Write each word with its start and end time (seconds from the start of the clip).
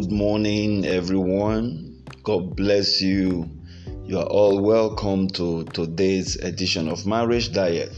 Good 0.00 0.12
morning, 0.12 0.86
everyone. 0.86 2.04
God 2.22 2.54
bless 2.54 3.02
you. 3.02 3.50
You 4.04 4.20
are 4.20 4.26
all 4.26 4.62
welcome 4.62 5.26
to 5.30 5.64
today's 5.64 6.36
edition 6.36 6.88
of 6.88 7.04
Marriage 7.04 7.52
Diet. 7.52 7.90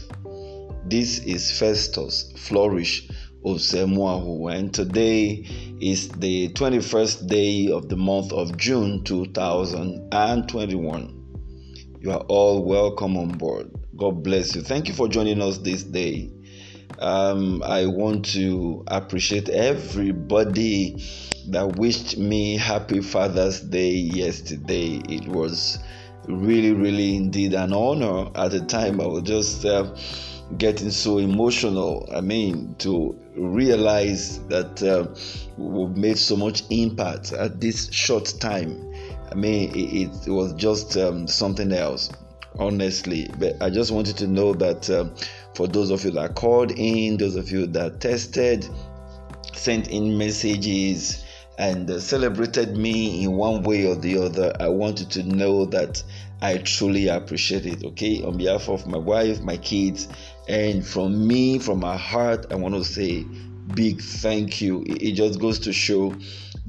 This 0.83 1.19
is 1.19 1.59
Festus 1.59 2.33
Flourish 2.37 3.07
Osemuahu, 3.45 4.51
and 4.51 4.73
today 4.73 5.45
is 5.79 6.09
the 6.09 6.49
21st 6.53 7.27
day 7.27 7.69
of 7.71 7.87
the 7.87 7.97
month 7.97 8.33
of 8.33 8.57
June 8.57 9.03
2021. 9.03 11.23
You 11.99 12.11
are 12.11 12.25
all 12.27 12.65
welcome 12.65 13.15
on 13.15 13.37
board. 13.37 13.69
God 13.95 14.23
bless 14.23 14.55
you. 14.55 14.63
Thank 14.63 14.87
you 14.87 14.95
for 14.95 15.07
joining 15.07 15.39
us 15.39 15.59
this 15.59 15.83
day. 15.83 16.31
Um, 17.01 17.63
I 17.63 17.87
want 17.87 18.25
to 18.33 18.83
appreciate 18.85 19.49
everybody 19.49 21.03
that 21.47 21.77
wished 21.77 22.19
me 22.19 22.57
happy 22.57 23.01
Father's 23.01 23.59
Day 23.59 23.89
yesterday. 23.89 25.01
It 25.09 25.27
was 25.27 25.79
really, 26.27 26.73
really 26.73 27.15
indeed 27.15 27.55
an 27.55 27.73
honor. 27.73 28.29
At 28.35 28.51
the 28.51 28.59
time, 28.59 29.01
I 29.01 29.07
was 29.07 29.23
just 29.23 29.65
uh, 29.65 29.95
getting 30.59 30.91
so 30.91 31.17
emotional. 31.17 32.07
I 32.15 32.21
mean, 32.21 32.75
to 32.79 33.19
realize 33.35 34.37
that 34.49 34.83
uh, 34.83 35.07
we've 35.57 35.97
made 35.97 36.19
so 36.19 36.35
much 36.35 36.61
impact 36.69 37.33
at 37.33 37.59
this 37.59 37.91
short 37.91 38.31
time. 38.39 38.93
I 39.31 39.33
mean, 39.33 39.71
it, 39.75 40.27
it 40.27 40.31
was 40.31 40.53
just 40.53 40.95
um, 40.97 41.27
something 41.27 41.71
else 41.71 42.11
honestly. 42.59 43.29
But 43.39 43.61
I 43.61 43.69
just 43.69 43.91
wanted 43.91 44.17
to 44.17 44.27
know 44.27 44.53
that 44.53 44.89
um, 44.89 45.15
for 45.55 45.67
those 45.67 45.89
of 45.89 46.03
you 46.03 46.11
that 46.11 46.35
called 46.35 46.71
in, 46.71 47.17
those 47.17 47.35
of 47.35 47.51
you 47.51 47.67
that 47.67 47.99
tested, 47.99 48.67
sent 49.53 49.89
in 49.89 50.17
messages, 50.17 51.23
and 51.57 51.89
uh, 51.89 51.99
celebrated 51.99 52.75
me 52.75 53.23
in 53.23 53.33
one 53.33 53.63
way 53.63 53.85
or 53.85 53.95
the 53.95 54.17
other, 54.17 54.53
I 54.59 54.69
wanted 54.69 55.11
to 55.11 55.23
know 55.23 55.65
that 55.65 56.01
I 56.41 56.57
truly 56.57 57.07
appreciate 57.07 57.65
it. 57.65 57.83
Okay, 57.83 58.23
on 58.23 58.37
behalf 58.37 58.69
of 58.69 58.87
my 58.87 58.97
wife, 58.97 59.41
my 59.41 59.57
kids, 59.57 60.07
and 60.47 60.85
from 60.85 61.27
me, 61.27 61.59
from 61.59 61.79
my 61.79 61.97
heart, 61.97 62.47
I 62.51 62.55
want 62.55 62.75
to 62.75 62.83
say 62.83 63.25
big 63.75 64.01
thank 64.01 64.61
you. 64.61 64.83
It 64.87 65.13
just 65.13 65.39
goes 65.39 65.59
to 65.59 65.73
show 65.73 66.15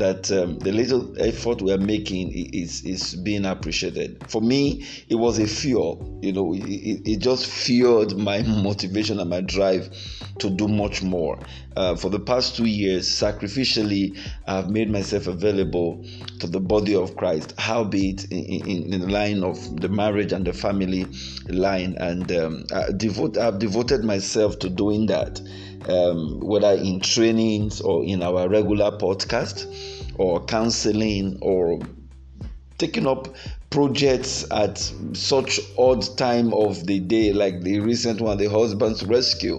that 0.02 0.32
um, 0.32 0.58
the 0.58 0.72
little 0.72 1.14
effort 1.16 1.62
we 1.62 1.70
are 1.70 1.78
making 1.78 2.32
is 2.52 2.84
is 2.84 3.14
being 3.14 3.44
appreciated. 3.44 4.28
For 4.28 4.42
me, 4.42 4.84
it 5.08 5.14
was 5.14 5.38
a 5.38 5.46
fuel. 5.46 6.18
You 6.20 6.32
know, 6.32 6.54
it, 6.54 7.08
it 7.08 7.18
just 7.20 7.46
fueled 7.46 8.18
my 8.18 8.42
motivation 8.62 9.20
and 9.20 9.30
my 9.30 9.42
drive 9.42 9.96
to 10.40 10.50
do 10.50 10.66
much 10.66 11.04
more. 11.04 11.38
Uh, 11.76 11.94
for 11.94 12.10
the 12.10 12.18
past 12.18 12.56
two 12.56 12.66
years, 12.66 13.08
sacrificially, 13.08 14.18
I've 14.44 14.70
made 14.70 14.90
myself 14.90 15.28
available 15.28 16.04
to 16.40 16.48
the 16.48 16.60
body 16.60 16.96
of 16.96 17.16
Christ. 17.16 17.54
Howbeit, 17.56 18.24
in, 18.24 18.44
in, 18.44 18.94
in 18.94 19.00
the 19.02 19.08
line 19.08 19.44
of 19.44 19.80
the 19.80 19.88
marriage 19.88 20.32
and 20.32 20.44
the 20.44 20.52
family 20.52 21.06
line, 21.48 21.94
and 22.00 22.30
um, 22.32 22.64
I 22.74 22.90
devote, 22.90 23.38
I've 23.38 23.60
devoted 23.60 24.02
myself 24.02 24.58
to 24.58 24.68
doing 24.68 25.06
that 25.06 25.40
um, 25.88 26.40
whether 26.40 26.72
in 26.72 27.00
trainings 27.00 27.80
or 27.80 28.04
in 28.04 28.22
our 28.22 28.48
regular 28.48 28.90
podcast 28.90 29.66
or 30.16 30.44
counseling 30.44 31.38
or 31.40 31.80
taking 32.78 33.06
up 33.06 33.28
projects 33.70 34.44
at 34.50 34.78
such 35.14 35.58
odd 35.78 36.06
time 36.18 36.52
of 36.52 36.86
the 36.86 37.00
day 37.00 37.32
like 37.32 37.62
the 37.62 37.80
recent 37.80 38.20
one 38.20 38.36
the 38.36 38.50
husband's 38.50 39.02
rescue 39.04 39.58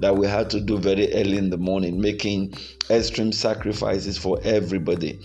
that 0.00 0.14
we 0.14 0.26
had 0.26 0.50
to 0.50 0.60
do 0.60 0.76
very 0.76 1.12
early 1.14 1.38
in 1.38 1.50
the 1.50 1.56
morning 1.56 1.98
making 2.00 2.52
extreme 2.90 3.32
sacrifices 3.32 4.18
for 4.18 4.38
everybody. 4.42 5.18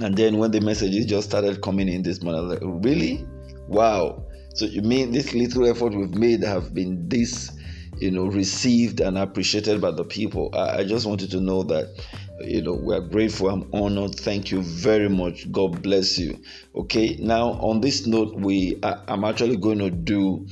And 0.00 0.16
then 0.16 0.38
when 0.38 0.50
the 0.50 0.60
messages 0.60 1.06
just 1.06 1.28
started 1.28 1.62
coming 1.62 1.88
in 1.88 2.02
this 2.02 2.22
morning 2.22 2.40
I 2.40 2.44
was 2.44 2.60
like 2.60 2.84
really? 2.84 3.26
Wow. 3.68 4.26
So 4.54 4.66
you 4.66 4.82
mean 4.82 5.12
this 5.12 5.32
little 5.32 5.66
effort 5.66 5.94
we've 5.94 6.14
made 6.14 6.42
have 6.42 6.74
been 6.74 7.08
this 7.08 7.53
you 7.98 8.10
know 8.10 8.26
received 8.26 9.00
and 9.00 9.18
appreciated 9.18 9.80
by 9.80 9.90
the 9.90 10.04
people. 10.04 10.50
I, 10.52 10.78
I, 10.78 10.84
just 10.84 11.06
wanted 11.06 11.30
to 11.32 11.40
know 11.40 11.62
that 11.64 11.90
you 12.40 12.62
know 12.62 12.74
we 12.74 12.94
are 12.94 13.00
grateful 13.00 13.48
i'm 13.48 13.68
honored. 13.72 14.14
Thank 14.16 14.50
you 14.50 14.62
very 14.62 15.08
much. 15.08 15.50
God 15.52 15.82
bless 15.82 16.18
you. 16.18 16.38
Okay 16.74 17.16
now 17.20 17.52
on 17.52 17.80
this 17.80 18.06
note 18.06 18.34
we 18.34 18.78
I, 18.82 18.98
i'm 19.08 19.24
actually 19.24 19.56
going 19.56 19.78
to 19.78 19.90
do 19.90 20.46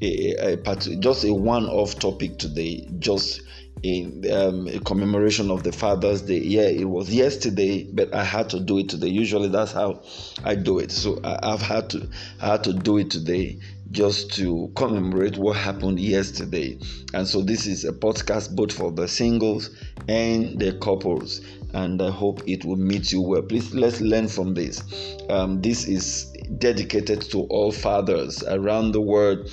a, 0.00 0.34
a, 0.38 0.52
a 0.54 0.96
just 0.96 1.24
a 1.24 1.34
one-off 1.34 1.98
topic 1.98 2.38
today 2.38 2.88
just 2.98 3.42
in 3.82 4.24
um, 4.32 4.68
commemoration 4.80 5.50
of 5.50 5.62
the 5.62 5.72
Father's 5.72 6.22
Day. 6.22 6.38
Yeah, 6.38 6.68
it 6.68 6.84
was 6.84 7.12
yesterday, 7.12 7.84
but 7.84 8.14
I 8.14 8.24
had 8.24 8.50
to 8.50 8.60
do 8.60 8.78
it 8.78 8.88
today. 8.88 9.08
Usually, 9.08 9.48
that's 9.48 9.72
how 9.72 10.02
I 10.44 10.54
do 10.54 10.78
it. 10.78 10.90
So 10.90 11.20
I, 11.24 11.50
have 11.50 11.62
had 11.62 11.90
to 11.90 12.08
I 12.40 12.48
had 12.48 12.64
to 12.64 12.72
do 12.72 12.98
it 12.98 13.10
today 13.10 13.58
just 13.90 14.32
to 14.34 14.70
commemorate 14.76 15.38
what 15.38 15.56
happened 15.56 15.98
yesterday. 15.98 16.78
And 17.14 17.26
so 17.26 17.40
this 17.42 17.66
is 17.66 17.84
a 17.84 17.92
podcast 17.92 18.54
both 18.54 18.72
for 18.72 18.90
the 18.92 19.08
singles 19.08 19.70
and 20.08 20.58
the 20.58 20.72
couples. 20.74 21.40
And 21.74 22.00
I 22.00 22.10
hope 22.10 22.42
it 22.46 22.64
will 22.64 22.76
meet 22.76 23.12
you 23.12 23.22
well. 23.22 23.42
Please 23.42 23.74
let's 23.74 24.00
learn 24.00 24.28
from 24.28 24.54
this. 24.54 24.82
Um, 25.28 25.60
this 25.60 25.86
is 25.86 26.32
dedicated 26.58 27.22
to 27.30 27.42
all 27.44 27.72
fathers 27.72 28.42
around 28.42 28.92
the 28.92 29.00
world, 29.00 29.50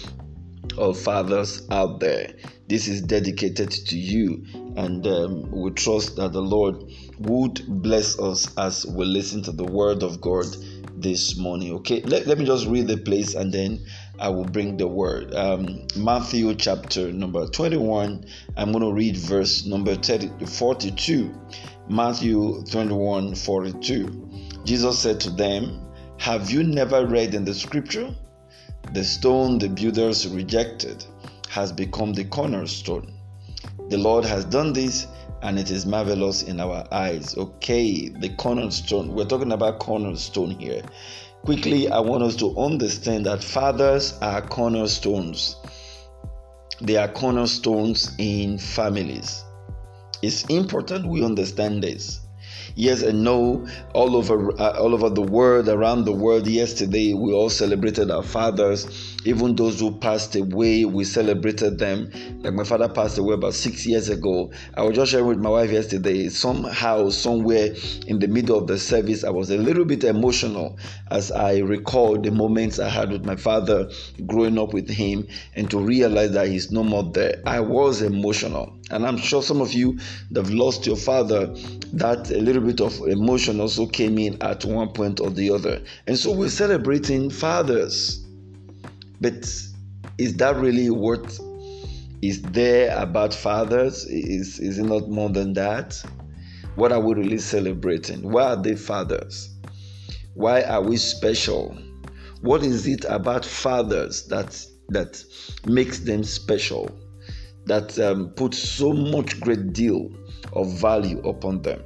all 0.78 0.94
fathers 0.94 1.68
out 1.72 2.00
there. 2.00 2.34
This 2.68 2.88
is 2.88 3.02
dedicated 3.02 3.72
to 3.72 3.98
you, 3.98 4.44
and 4.76 5.06
um, 5.06 5.52
we 5.52 5.72
trust 5.72 6.16
that 6.16 6.34
the 6.34 6.42
Lord 6.42 6.84
would 7.20 7.62
bless 7.82 8.20
us 8.20 8.54
as 8.58 8.86
we 8.86 9.06
listen 9.06 9.44
to 9.44 9.52
the 9.52 9.66
word 9.66 10.04
of 10.04 10.20
God 10.22 10.48
this 10.98 11.38
morning. 11.38 11.74
Okay, 11.76 12.02
let, 12.02 12.26
let 12.28 12.38
me 12.38 12.46
just 12.46 12.68
read 12.68 12.88
the 12.88 12.98
place 12.98 13.36
and 13.36 13.54
then 13.54 13.86
I 14.20 14.30
will 14.30 14.46
bring 14.46 14.78
the 14.78 14.88
word. 14.88 15.34
Um, 15.36 15.86
Matthew 15.96 16.54
chapter 16.56 17.12
number 17.12 17.48
21, 17.48 18.26
I'm 18.58 18.72
going 18.72 18.84
to 18.84 18.94
read 18.94 19.18
verse 19.18 19.66
number 19.66 19.96
30, 19.96 20.46
42. 20.46 21.34
Matthew 21.88 22.64
21 22.64 23.36
42. 23.36 24.62
Jesus 24.64 24.98
said 24.98 25.20
to 25.22 25.30
them, 25.30 25.82
Have 26.18 26.50
you 26.50 26.64
never 26.64 27.06
read 27.06 27.36
in 27.36 27.46
the 27.46 27.54
scripture? 27.54 28.16
The 28.94 29.04
stone 29.04 29.60
the 29.60 29.70
builders 29.70 30.28
rejected 30.28 31.06
has 31.50 31.72
become 31.72 32.14
the 32.14 32.26
cornerstone. 32.26 33.14
The 33.90 33.98
Lord 33.98 34.26
has 34.26 34.46
done 34.46 34.74
this 34.74 35.08
and 35.42 35.60
it 35.60 35.70
is 35.70 35.86
marvelous 35.86 36.44
in 36.44 36.60
our 36.60 36.88
eyes. 36.92 37.38
Okay, 37.38 38.10
the 38.10 38.30
cornerstone. 38.30 39.14
We're 39.14 39.26
talking 39.26 39.52
about 39.52 39.80
cornerstone 39.80 40.52
here. 40.52 40.82
Quickly, 41.44 41.90
I 41.90 42.00
want 42.00 42.24
us 42.24 42.36
to 42.38 42.58
understand 42.58 43.28
that 43.28 43.44
fathers 43.44 44.18
are 44.22 44.42
cornerstones. 44.42 45.56
They 46.82 46.98
are 46.98 47.08
cornerstones 47.08 48.16
in 48.18 48.58
families. 48.58 49.44
It's 50.22 50.44
important 50.46 51.06
we 51.06 51.24
understand 51.24 51.84
this. 51.84 52.22
Yes 52.76 53.02
and 53.02 53.24
no, 53.24 53.68
all 53.94 54.16
over 54.16 54.52
uh, 54.60 54.78
all 54.80 54.94
over 54.94 55.10
the 55.10 55.22
world, 55.22 55.70
around 55.70 56.06
the 56.06 56.12
world. 56.12 56.48
Yesterday, 56.48 57.14
we 57.14 57.34
all 57.34 57.50
celebrated 57.50 58.12
our 58.12 58.24
fathers 58.24 59.16
even 59.26 59.56
those 59.56 59.80
who 59.80 59.92
passed 59.92 60.36
away, 60.36 60.86
we 60.86 61.04
celebrated 61.04 61.80
them. 61.80 62.12
Like 62.42 62.54
my 62.54 62.64
father 62.64 62.88
passed 62.88 63.18
away 63.18 63.34
about 63.34 63.56
six 63.56 63.86
years 63.86 64.08
ago. 64.08 64.52
I 64.76 64.84
was 64.84 64.96
just 64.96 65.12
sharing 65.12 65.26
with 65.26 65.40
my 65.40 65.50
wife 65.50 65.72
yesterday. 65.72 66.30
Somehow, 66.30 67.10
somewhere 67.10 67.74
in 68.06 68.20
the 68.20 68.28
middle 68.28 68.58
of 68.58 68.68
the 68.68 68.78
service, 68.78 69.24
I 69.24 69.32
was 69.32 69.50
a 69.50 69.58
little 69.58 69.84
bit 69.86 70.04
emotional 70.04 70.78
as 71.10 71.32
I 71.32 71.58
recalled 71.58 72.24
the 72.24 72.32
moments 72.32 72.78
I 72.78 72.90
had 72.90 73.12
with 73.12 73.26
my 73.26 73.36
father 73.36 73.90
growing 74.28 74.60
up 74.60 74.74
with 74.74 74.90
him 74.90 75.28
and 75.56 75.70
to 75.72 75.80
realize 75.80 76.32
that 76.34 76.48
he's 76.48 76.72
no 76.72 76.84
more 76.84 77.04
there. 77.04 77.42
I 77.48 77.62
was 77.62 78.04
emotional. 78.04 78.75
And 78.92 79.06
I'm 79.06 79.18
sure 79.18 79.42
some 79.42 79.62
of 79.62 79.74
you 79.74 79.98
that 80.32 80.46
have 80.46 80.54
lost 80.54 80.86
your 80.86 80.96
father, 80.96 81.48
that 81.94 82.30
a 82.30 82.38
little 82.38 82.62
bit 82.62 82.82
of 82.82 82.96
emotion 83.08 83.60
also 83.60 83.88
came 83.88 84.18
in 84.20 84.42
at 84.44 84.64
one 84.64 84.90
point 84.90 85.20
or 85.20 85.32
the 85.32 85.50
other. 85.50 85.82
And 86.06 86.18
so 86.18 86.32
we're 86.32 86.50
celebrating 86.50 87.30
fathers. 87.30 88.24
But 89.20 89.46
is 90.18 90.36
that 90.38 90.56
really 90.58 90.90
what 90.92 91.40
is 92.22 92.42
there 92.42 92.96
about 92.98 93.34
fathers? 93.34 94.06
Is, 94.06 94.60
is 94.60 94.78
it 94.78 94.84
not 94.84 95.10
more 95.10 95.30
than 95.30 95.54
that? 95.54 96.02
What 96.76 96.92
are 96.92 97.00
we 97.00 97.16
really 97.16 97.38
celebrating? 97.40 98.30
Why 98.30 98.54
are 98.54 98.62
they 98.62 98.76
fathers? 98.76 99.50
Why 100.36 100.62
are 100.64 100.82
we 100.82 100.98
special? 100.98 101.78
What 102.42 102.62
is 102.62 102.86
it 102.86 103.06
about 103.08 103.46
fathers 103.46 104.28
that 104.28 104.64
that 104.90 105.24
makes 105.66 106.00
them 106.00 106.24
special? 106.24 106.90
That 107.66 107.98
um, 108.00 108.34
so 108.52 108.94
much 108.94 109.40
great 109.40 109.74
deal 109.74 110.12
of 110.54 110.74
value 110.80 111.20
upon 111.28 111.62
them. 111.62 111.82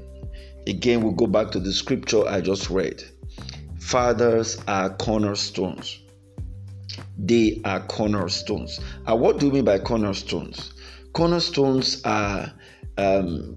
Again, 0.67 1.01
we 1.01 1.13
go 1.13 1.25
back 1.25 1.51
to 1.51 1.59
the 1.59 1.71
scripture 1.71 2.27
I 2.27 2.41
just 2.41 2.69
read. 2.69 3.03
Fathers 3.79 4.61
are 4.67 4.89
cornerstones 4.97 5.99
they 7.19 7.61
are 7.65 7.81
cornerstones. 7.87 8.79
And 9.05 9.19
what 9.19 9.39
do 9.39 9.47
you 9.47 9.51
mean 9.51 9.65
by 9.65 9.79
cornerstones? 9.79 10.73
Cornerstones 11.13 12.01
are 12.05 12.51
um, 12.97 13.55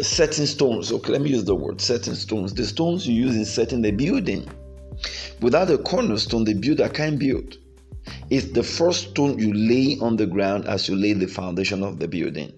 setting 0.00 0.46
stones. 0.46 0.92
Okay, 0.92 1.12
let 1.12 1.22
me 1.22 1.30
use 1.30 1.44
the 1.44 1.54
word 1.54 1.80
setting 1.80 2.14
stones. 2.14 2.52
The 2.52 2.66
stones 2.66 3.06
you 3.06 3.14
use 3.14 3.36
in 3.36 3.44
setting 3.44 3.82
the 3.82 3.90
building. 3.90 4.48
Without 5.40 5.70
a 5.70 5.78
cornerstone, 5.78 6.44
the 6.44 6.54
builder 6.54 6.88
can't 6.88 7.18
build. 7.18 7.56
It's 8.30 8.52
the 8.52 8.62
first 8.62 9.10
stone 9.10 9.38
you 9.38 9.52
lay 9.52 9.98
on 10.00 10.16
the 10.16 10.26
ground 10.26 10.66
as 10.66 10.88
you 10.88 10.96
lay 10.96 11.12
the 11.12 11.26
foundation 11.26 11.82
of 11.82 11.98
the 11.98 12.08
building. 12.08 12.52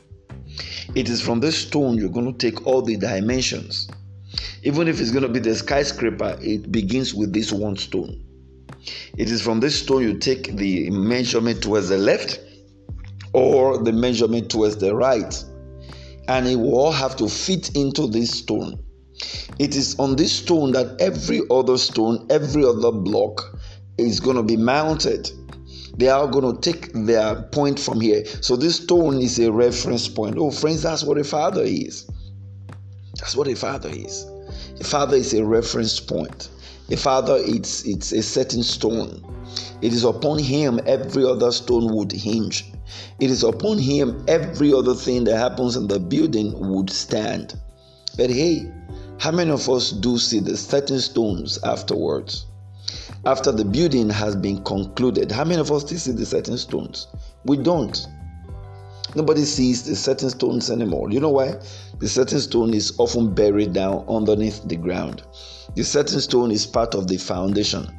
It 0.94 1.08
is 1.08 1.20
from 1.20 1.40
this 1.40 1.56
stone 1.56 1.96
you're 1.96 2.08
going 2.08 2.32
to 2.32 2.38
take 2.38 2.66
all 2.66 2.82
the 2.82 2.96
dimensions. 2.96 3.88
Even 4.62 4.88
if 4.88 5.00
it's 5.00 5.10
going 5.10 5.22
to 5.22 5.28
be 5.28 5.38
the 5.38 5.54
skyscraper, 5.54 6.36
it 6.40 6.70
begins 6.70 7.14
with 7.14 7.32
this 7.32 7.52
one 7.52 7.76
stone. 7.76 8.24
It 9.16 9.30
is 9.30 9.42
from 9.42 9.60
this 9.60 9.80
stone 9.82 10.02
you 10.02 10.18
take 10.18 10.56
the 10.56 10.90
measurement 10.90 11.62
towards 11.62 11.88
the 11.88 11.98
left 11.98 12.40
or 13.32 13.78
the 13.78 13.92
measurement 13.92 14.50
towards 14.50 14.76
the 14.76 14.94
right. 14.94 15.44
And 16.28 16.46
it 16.46 16.56
will 16.56 16.74
all 16.74 16.92
have 16.92 17.16
to 17.16 17.28
fit 17.28 17.74
into 17.74 18.06
this 18.06 18.30
stone. 18.30 18.82
It 19.58 19.76
is 19.76 19.98
on 19.98 20.16
this 20.16 20.32
stone 20.32 20.72
that 20.72 21.00
every 21.00 21.42
other 21.50 21.76
stone, 21.76 22.26
every 22.30 22.64
other 22.64 22.92
block 22.92 23.58
is 23.98 24.20
going 24.20 24.36
to 24.36 24.42
be 24.42 24.56
mounted. 24.56 25.30
They 26.00 26.08
are 26.08 26.26
going 26.26 26.56
to 26.56 26.58
take 26.62 26.94
their 26.94 27.42
point 27.42 27.78
from 27.78 28.00
here. 28.00 28.24
So 28.40 28.56
this 28.56 28.76
stone 28.76 29.20
is 29.20 29.38
a 29.38 29.52
reference 29.52 30.08
point. 30.08 30.38
Oh, 30.38 30.50
friends, 30.50 30.82
that's 30.82 31.04
what 31.04 31.18
a 31.18 31.24
father 31.24 31.62
is. 31.62 32.10
That's 33.16 33.36
what 33.36 33.48
a 33.48 33.54
father 33.54 33.90
is. 33.90 34.24
A 34.80 34.84
father 34.84 35.18
is 35.18 35.34
a 35.34 35.44
reference 35.44 36.00
point. 36.00 36.48
A 36.90 36.96
father, 36.96 37.36
it's 37.38 37.84
it's 37.84 38.12
a 38.12 38.22
setting 38.22 38.62
stone. 38.62 39.22
It 39.82 39.92
is 39.92 40.04
upon 40.04 40.38
him 40.38 40.80
every 40.86 41.22
other 41.22 41.52
stone 41.52 41.94
would 41.94 42.12
hinge. 42.12 42.72
It 43.18 43.30
is 43.30 43.42
upon 43.42 43.76
him 43.76 44.24
every 44.26 44.72
other 44.72 44.94
thing 44.94 45.24
that 45.24 45.36
happens 45.36 45.76
in 45.76 45.86
the 45.86 46.00
building 46.00 46.58
would 46.70 46.88
stand. 46.88 47.60
But 48.16 48.30
hey, 48.30 48.72
how 49.18 49.32
many 49.32 49.50
of 49.50 49.68
us 49.68 49.90
do 49.90 50.16
see 50.16 50.40
the 50.40 50.56
setting 50.56 51.00
stones 51.00 51.58
afterwards? 51.62 52.46
After 53.26 53.52
the 53.52 53.66
building 53.66 54.08
has 54.08 54.34
been 54.34 54.64
concluded, 54.64 55.30
how 55.30 55.44
many 55.44 55.60
of 55.60 55.70
us 55.70 55.82
still 55.82 55.98
see 55.98 56.12
the 56.12 56.24
setting 56.24 56.56
stones? 56.56 57.06
We 57.44 57.58
don't. 57.58 58.06
Nobody 59.14 59.44
sees 59.44 59.82
the 59.82 59.94
setting 59.94 60.30
stones 60.30 60.70
anymore. 60.70 61.10
You 61.10 61.20
know 61.20 61.30
why? 61.30 61.56
The 61.98 62.08
setting 62.08 62.38
stone 62.38 62.72
is 62.72 62.94
often 62.96 63.34
buried 63.34 63.74
down 63.74 64.06
underneath 64.08 64.66
the 64.66 64.76
ground. 64.76 65.22
The 65.74 65.84
setting 65.84 66.20
stone 66.20 66.50
is 66.50 66.64
part 66.64 66.94
of 66.94 67.08
the 67.08 67.18
foundation. 67.18 67.90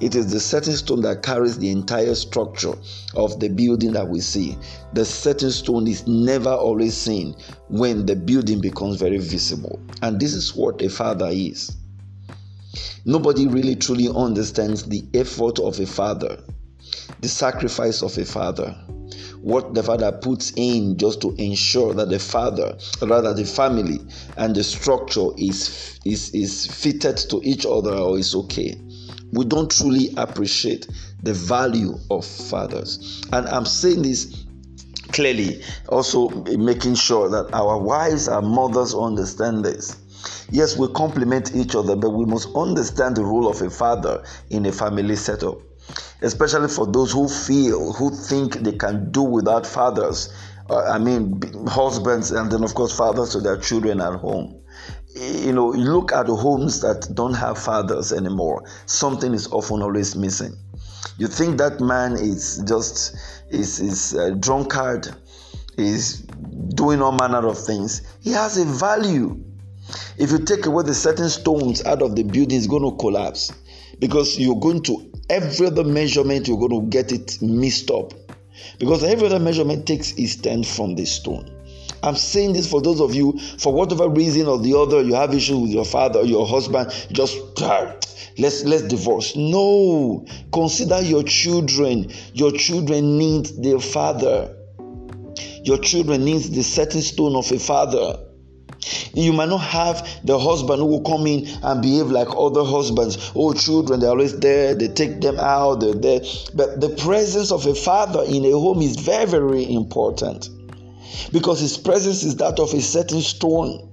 It 0.00 0.14
is 0.14 0.32
the 0.32 0.40
setting 0.40 0.76
stone 0.76 1.02
that 1.02 1.22
carries 1.22 1.58
the 1.58 1.70
entire 1.70 2.14
structure 2.14 2.72
of 3.14 3.38
the 3.38 3.50
building 3.50 3.92
that 3.92 4.08
we 4.08 4.20
see. 4.20 4.56
The 4.94 5.04
setting 5.04 5.50
stone 5.50 5.88
is 5.88 6.06
never 6.06 6.50
always 6.50 6.96
seen 6.96 7.36
when 7.68 8.06
the 8.06 8.16
building 8.16 8.62
becomes 8.62 8.96
very 8.96 9.18
visible. 9.18 9.78
And 10.00 10.18
this 10.18 10.32
is 10.32 10.56
what 10.56 10.80
a 10.80 10.88
father 10.88 11.28
is. 11.30 11.76
Nobody 13.04 13.46
really 13.46 13.76
truly 13.76 14.08
understands 14.08 14.84
the 14.84 15.04
effort 15.14 15.58
of 15.58 15.80
a 15.80 15.86
father, 15.86 16.38
the 17.20 17.28
sacrifice 17.28 18.02
of 18.02 18.16
a 18.18 18.24
father 18.24 18.76
what 19.42 19.74
the 19.74 19.82
father 19.82 20.12
puts 20.12 20.52
in 20.56 20.96
just 20.96 21.20
to 21.22 21.34
ensure 21.38 21.94
that 21.94 22.10
the 22.10 22.18
father, 22.18 22.76
rather 23.02 23.32
the 23.32 23.44
family 23.44 23.98
and 24.36 24.54
the 24.54 24.62
structure 24.62 25.28
is 25.38 25.98
is 26.04 26.30
is 26.34 26.66
fitted 26.66 27.16
to 27.16 27.40
each 27.42 27.64
other 27.64 27.92
or 27.92 28.18
is 28.18 28.34
okay. 28.34 28.78
We 29.32 29.44
don't 29.44 29.70
truly 29.70 30.12
appreciate 30.16 30.88
the 31.22 31.32
value 31.32 31.94
of 32.10 32.24
fathers. 32.24 33.22
And 33.32 33.46
I'm 33.48 33.64
saying 33.64 34.02
this 34.02 34.44
clearly, 35.12 35.62
also 35.88 36.28
making 36.44 36.96
sure 36.96 37.28
that 37.30 37.52
our 37.52 37.78
wives, 37.78 38.28
our 38.28 38.42
mothers 38.42 38.94
understand 38.94 39.64
this. 39.64 39.96
Yes, 40.50 40.76
we 40.76 40.88
complement 40.88 41.54
each 41.54 41.74
other, 41.74 41.96
but 41.96 42.10
we 42.10 42.24
must 42.24 42.48
understand 42.54 43.16
the 43.16 43.24
role 43.24 43.48
of 43.48 43.62
a 43.62 43.70
father 43.70 44.24
in 44.50 44.66
a 44.66 44.72
family 44.72 45.16
setup 45.16 45.58
especially 46.22 46.68
for 46.68 46.86
those 46.86 47.12
who 47.12 47.28
feel, 47.28 47.92
who 47.92 48.10
think 48.10 48.54
they 48.54 48.72
can 48.72 49.10
do 49.10 49.22
without 49.22 49.66
fathers. 49.66 50.32
Uh, 50.68 50.82
I 50.82 50.98
mean, 50.98 51.40
husbands, 51.66 52.30
and 52.30 52.50
then, 52.50 52.62
of 52.62 52.74
course, 52.74 52.96
fathers 52.96 53.30
to 53.30 53.40
their 53.40 53.56
children 53.56 54.00
at 54.00 54.14
home. 54.14 54.62
You 55.14 55.52
know, 55.52 55.74
you 55.74 55.84
look 55.84 56.12
at 56.12 56.26
the 56.26 56.36
homes 56.36 56.80
that 56.82 57.08
don't 57.14 57.34
have 57.34 57.58
fathers 57.58 58.12
anymore, 58.12 58.64
something 58.86 59.34
is 59.34 59.48
often 59.48 59.82
always 59.82 60.14
missing. 60.14 60.56
You 61.18 61.26
think 61.26 61.58
that 61.58 61.80
man 61.80 62.12
is 62.12 62.62
just 62.66 63.16
is 63.50 63.80
is 63.80 64.14
a 64.14 64.34
drunkard, 64.34 65.08
is 65.76 66.20
doing 66.74 67.02
all 67.02 67.12
manner 67.12 67.44
of 67.46 67.58
things. 67.58 68.02
He 68.20 68.30
has 68.30 68.56
a 68.56 68.64
value. 68.64 69.42
If 70.18 70.30
you 70.30 70.38
take 70.38 70.66
away 70.66 70.84
the 70.84 70.94
certain 70.94 71.28
stones 71.28 71.84
out 71.84 72.02
of 72.02 72.16
the 72.16 72.22
building, 72.22 72.58
it's 72.58 72.66
going 72.66 72.82
to 72.82 72.96
collapse 72.96 73.52
because 73.98 74.38
you're 74.38 74.58
going 74.58 74.82
to 74.84 75.10
every 75.28 75.66
other 75.66 75.84
measurement 75.84 76.48
you're 76.48 76.58
going 76.58 76.80
to 76.80 76.88
get 76.88 77.12
it 77.12 77.40
mixed 77.40 77.90
up 77.90 78.12
because 78.78 79.04
every 79.04 79.26
other 79.26 79.38
measurement 79.38 79.86
takes 79.86 80.12
its 80.12 80.32
stand 80.32 80.66
from 80.66 80.94
the 80.96 81.04
stone. 81.04 81.56
I'm 82.02 82.16
saying 82.16 82.54
this 82.54 82.68
for 82.68 82.80
those 82.80 83.00
of 83.00 83.14
you, 83.14 83.38
for 83.58 83.72
whatever 83.72 84.08
reason 84.08 84.46
or 84.46 84.58
the 84.58 84.74
other, 84.74 85.02
you 85.02 85.14
have 85.14 85.34
issues 85.34 85.60
with 85.60 85.70
your 85.70 85.84
father 85.84 86.20
or 86.20 86.24
your 86.24 86.46
husband, 86.46 86.90
just 87.12 87.36
ah, 87.60 87.94
let's 88.38 88.64
let's 88.64 88.82
divorce. 88.82 89.36
No, 89.36 90.24
consider 90.52 91.00
your 91.02 91.22
children. 91.22 92.10
Your 92.32 92.52
children 92.52 93.18
need 93.18 93.46
their 93.62 93.80
father. 93.80 94.56
Your 95.62 95.78
children 95.78 96.24
need 96.24 96.42
the 96.42 96.62
setting 96.62 97.02
stone 97.02 97.36
of 97.36 97.52
a 97.52 97.58
father. 97.58 98.18
You 99.14 99.32
might 99.32 99.48
not 99.48 99.58
have 99.58 100.06
the 100.24 100.38
husband 100.38 100.80
who 100.80 100.86
will 100.86 101.02
come 101.02 101.26
in 101.26 101.46
and 101.62 101.82
behave 101.82 102.06
like 102.06 102.28
other 102.36 102.64
husbands. 102.64 103.32
Oh, 103.34 103.52
children, 103.52 104.00
they're 104.00 104.10
always 104.10 104.38
there, 104.38 104.74
they 104.74 104.88
take 104.88 105.20
them 105.20 105.38
out, 105.38 105.80
they're 105.80 105.94
there. 105.94 106.20
But 106.54 106.80
the 106.80 106.90
presence 106.90 107.50
of 107.50 107.66
a 107.66 107.74
father 107.74 108.22
in 108.22 108.44
a 108.44 108.52
home 108.52 108.82
is 108.82 108.96
very, 108.96 109.26
very 109.26 109.72
important 109.72 110.48
because 111.32 111.60
his 111.60 111.76
presence 111.76 112.22
is 112.22 112.36
that 112.36 112.58
of 112.58 112.72
a 112.72 112.80
setting 112.80 113.20
stone 113.20 113.86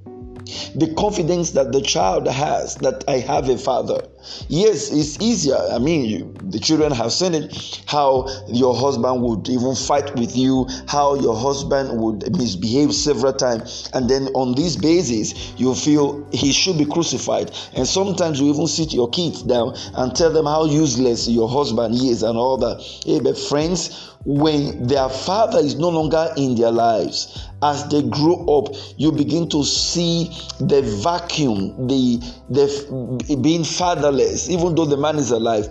the 0.75 0.93
confidence 0.97 1.51
that 1.51 1.71
the 1.71 1.81
child 1.81 2.27
has 2.27 2.75
that 2.75 3.03
I 3.07 3.19
have 3.19 3.49
a 3.49 3.57
father. 3.57 4.01
Yes, 4.50 4.91
it's 4.91 5.19
easier. 5.21 5.57
I 5.57 5.77
mean, 5.79 6.06
you, 6.06 6.33
the 6.44 6.59
children 6.59 6.91
have 6.91 7.12
seen 7.12 7.33
it 7.33 7.81
how 7.85 8.27
your 8.47 8.75
husband 8.75 9.21
would 9.21 9.47
even 9.50 9.75
fight 9.75 10.13
with 10.15 10.35
you, 10.35 10.68
how 10.88 11.15
your 11.15 11.35
husband 11.35 12.00
would 12.00 12.38
misbehave 12.38 12.94
several 12.94 13.33
times, 13.33 13.89
and 13.93 14.10
then 14.10 14.27
on 14.36 14.55
this 14.55 14.75
basis, 14.75 15.53
you 15.57 15.74
feel 15.75 16.27
he 16.31 16.51
should 16.51 16.77
be 16.77 16.86
crucified. 16.86 17.51
And 17.74 17.88
sometimes 17.88 18.39
you 18.39 18.50
even 18.53 18.67
sit 18.67 18.93
your 18.93 19.10
kids 19.10 19.43
down 19.43 19.75
and 19.96 20.15
tell 20.15 20.31
them 20.31 20.46
how 20.46 20.65
useless 20.65 21.27
your 21.27 21.50
husband 21.50 21.96
is 21.96 22.24
and 22.24 22.38
all 22.38 22.57
that. 22.57 22.81
Hey, 23.05 23.19
but 23.19 23.38
friends, 23.38 24.13
when 24.27 24.86
their 24.88 25.07
father 25.07 25.60
is 25.60 25.75
no 25.75 25.88
longer 25.88 26.34
in 26.36 26.55
their 26.55 26.72
lives 26.72 27.48
as 27.63 27.88
they 27.88 28.01
grow 28.03 28.46
up 28.57 28.75
you 28.98 29.10
begin 29.12 29.48
to 29.48 29.63
see 29.63 30.25
the 30.60 30.81
vacuum 31.01 31.88
the 31.88 32.17
the 32.50 33.38
being 33.41 33.63
fatherless 33.63 34.16
even 34.50 34.75
though 34.75 34.86
the 34.86 34.97
man 34.97 35.17
is 35.17 35.31
alive 35.31 35.67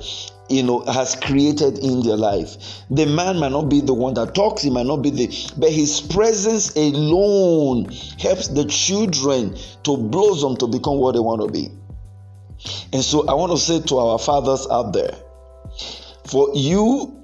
you 0.49 0.63
know 0.63 0.81
has 0.81 1.15
created 1.17 1.79
in 1.79 2.03
their 2.03 2.17
life 2.17 2.57
the 2.91 3.07
man 3.07 3.39
might 3.39 3.53
not 3.53 3.69
be 3.69 3.81
the 3.81 3.95
one 3.95 4.15
that 4.15 4.35
talks 4.35 4.63
he 4.63 4.71
might 4.71 4.87
not 4.87 4.99
be 4.99 5.11
the 5.11 5.27
but 5.57 5.71
his 5.71 6.01
presence 6.01 6.75
alone 6.77 7.91
helps 8.19 8.49
the 8.49 8.65
children 8.67 9.57
to 9.83 9.97
blossom 9.97 10.57
to 10.57 10.67
become 10.67 10.99
what 10.99 11.13
they 11.13 11.21
want 11.21 11.41
to 11.41 11.49
be 11.49 11.69
and 12.93 13.03
so 13.03 13.27
i 13.29 13.35
want 13.35 13.51
to 13.51 13.59
say 13.59 13.81
to 13.81 13.99
our 13.99 14.19
fathers 14.19 14.67
out 14.71 14.93
there 14.93 15.15
for 16.25 16.51
you 16.55 17.17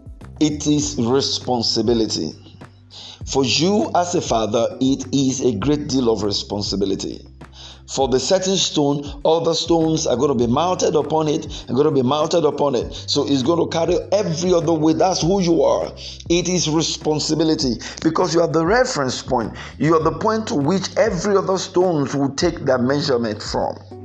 it 0.43 0.67
is 0.67 0.97
responsibility. 0.99 2.33
For 3.27 3.45
you 3.45 3.93
as 3.95 4.17
a 4.17 4.21
father, 4.21 4.77
it 4.81 5.07
is 5.15 5.41
a 5.41 5.55
great 5.55 5.89
deal 5.89 6.11
of 6.11 6.25
responsibility. 6.25 7.25
For 7.87 8.09
the 8.09 8.21
setting 8.21 8.57
stone, 8.57 9.21
other 9.25 9.55
stones 9.55 10.07
are 10.07 10.17
going 10.17 10.37
to 10.37 10.47
be 10.47 10.51
mounted 10.51 10.95
upon 10.95 11.29
it, 11.29 11.47
are 11.69 11.75
going 11.75 11.87
to 11.87 11.91
be 11.91 12.03
mounted 12.03 12.45
upon 12.45 12.75
it. 12.75 12.93
So 12.95 13.27
it's 13.27 13.43
going 13.43 13.59
to 13.59 13.67
carry 13.67 13.99
every 14.13 14.55
other 14.55 14.73
weight. 14.73 14.99
That's 14.99 15.23
who 15.23 15.41
you 15.41 15.63
are. 15.63 15.93
It 16.29 16.49
is 16.49 16.69
responsibility 16.69 17.75
because 18.03 18.35
you 18.35 18.41
are 18.41 18.49
the 18.49 18.65
reference 18.65 19.23
point. 19.23 19.53
You 19.79 19.97
are 19.97 20.03
the 20.03 20.19
point 20.19 20.49
to 20.49 20.55
which 20.55 20.97
every 20.97 21.37
other 21.37 21.59
stones 21.59 22.15
will 22.15 22.31
take 22.31 22.61
their 22.61 22.79
measurement 22.79 23.43
from. 23.43 24.02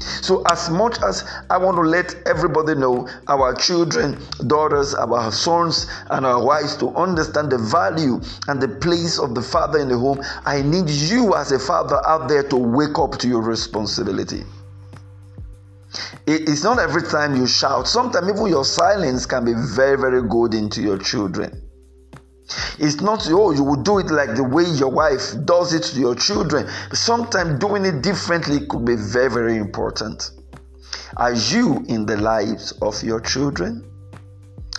So, 0.00 0.42
as 0.50 0.70
much 0.70 0.98
as 1.02 1.24
I 1.50 1.58
want 1.58 1.76
to 1.76 1.82
let 1.82 2.14
everybody 2.26 2.74
know, 2.74 3.08
our 3.28 3.54
children, 3.54 4.18
daughters, 4.46 4.94
our 4.94 5.30
sons, 5.30 5.86
and 6.10 6.26
our 6.26 6.44
wives 6.44 6.76
to 6.78 6.88
understand 6.96 7.50
the 7.50 7.58
value 7.58 8.20
and 8.48 8.60
the 8.60 8.68
place 8.68 9.18
of 9.18 9.34
the 9.34 9.42
father 9.42 9.78
in 9.78 9.88
the 9.88 9.98
home, 9.98 10.20
I 10.44 10.62
need 10.62 10.88
you 10.90 11.34
as 11.34 11.52
a 11.52 11.58
father 11.58 12.00
out 12.06 12.28
there 12.28 12.42
to 12.48 12.56
wake 12.56 12.98
up 12.98 13.18
to 13.18 13.28
your 13.28 13.42
responsibility. 13.42 14.44
It's 16.26 16.64
not 16.64 16.78
every 16.78 17.02
time 17.02 17.36
you 17.36 17.46
shout, 17.46 17.86
sometimes 17.86 18.28
even 18.28 18.46
your 18.46 18.64
silence 18.64 19.26
can 19.26 19.44
be 19.44 19.52
very, 19.54 19.96
very 19.96 20.22
good 20.22 20.54
into 20.54 20.82
your 20.82 20.98
children. 20.98 21.63
It's 22.78 23.00
not, 23.00 23.26
oh, 23.30 23.52
you 23.52 23.62
will 23.62 23.82
do 23.82 23.98
it 23.98 24.10
like 24.10 24.34
the 24.34 24.44
way 24.44 24.64
your 24.64 24.90
wife 24.90 25.34
does 25.44 25.72
it 25.72 25.84
to 25.84 26.00
your 26.00 26.14
children. 26.14 26.68
Sometimes 26.92 27.58
doing 27.58 27.84
it 27.84 28.02
differently 28.02 28.66
could 28.66 28.84
be 28.84 28.96
very, 28.96 29.30
very 29.30 29.56
important. 29.56 30.30
Are 31.16 31.32
you 31.32 31.84
in 31.88 32.06
the 32.06 32.16
lives 32.16 32.72
of 32.82 33.02
your 33.02 33.20
children? 33.20 33.84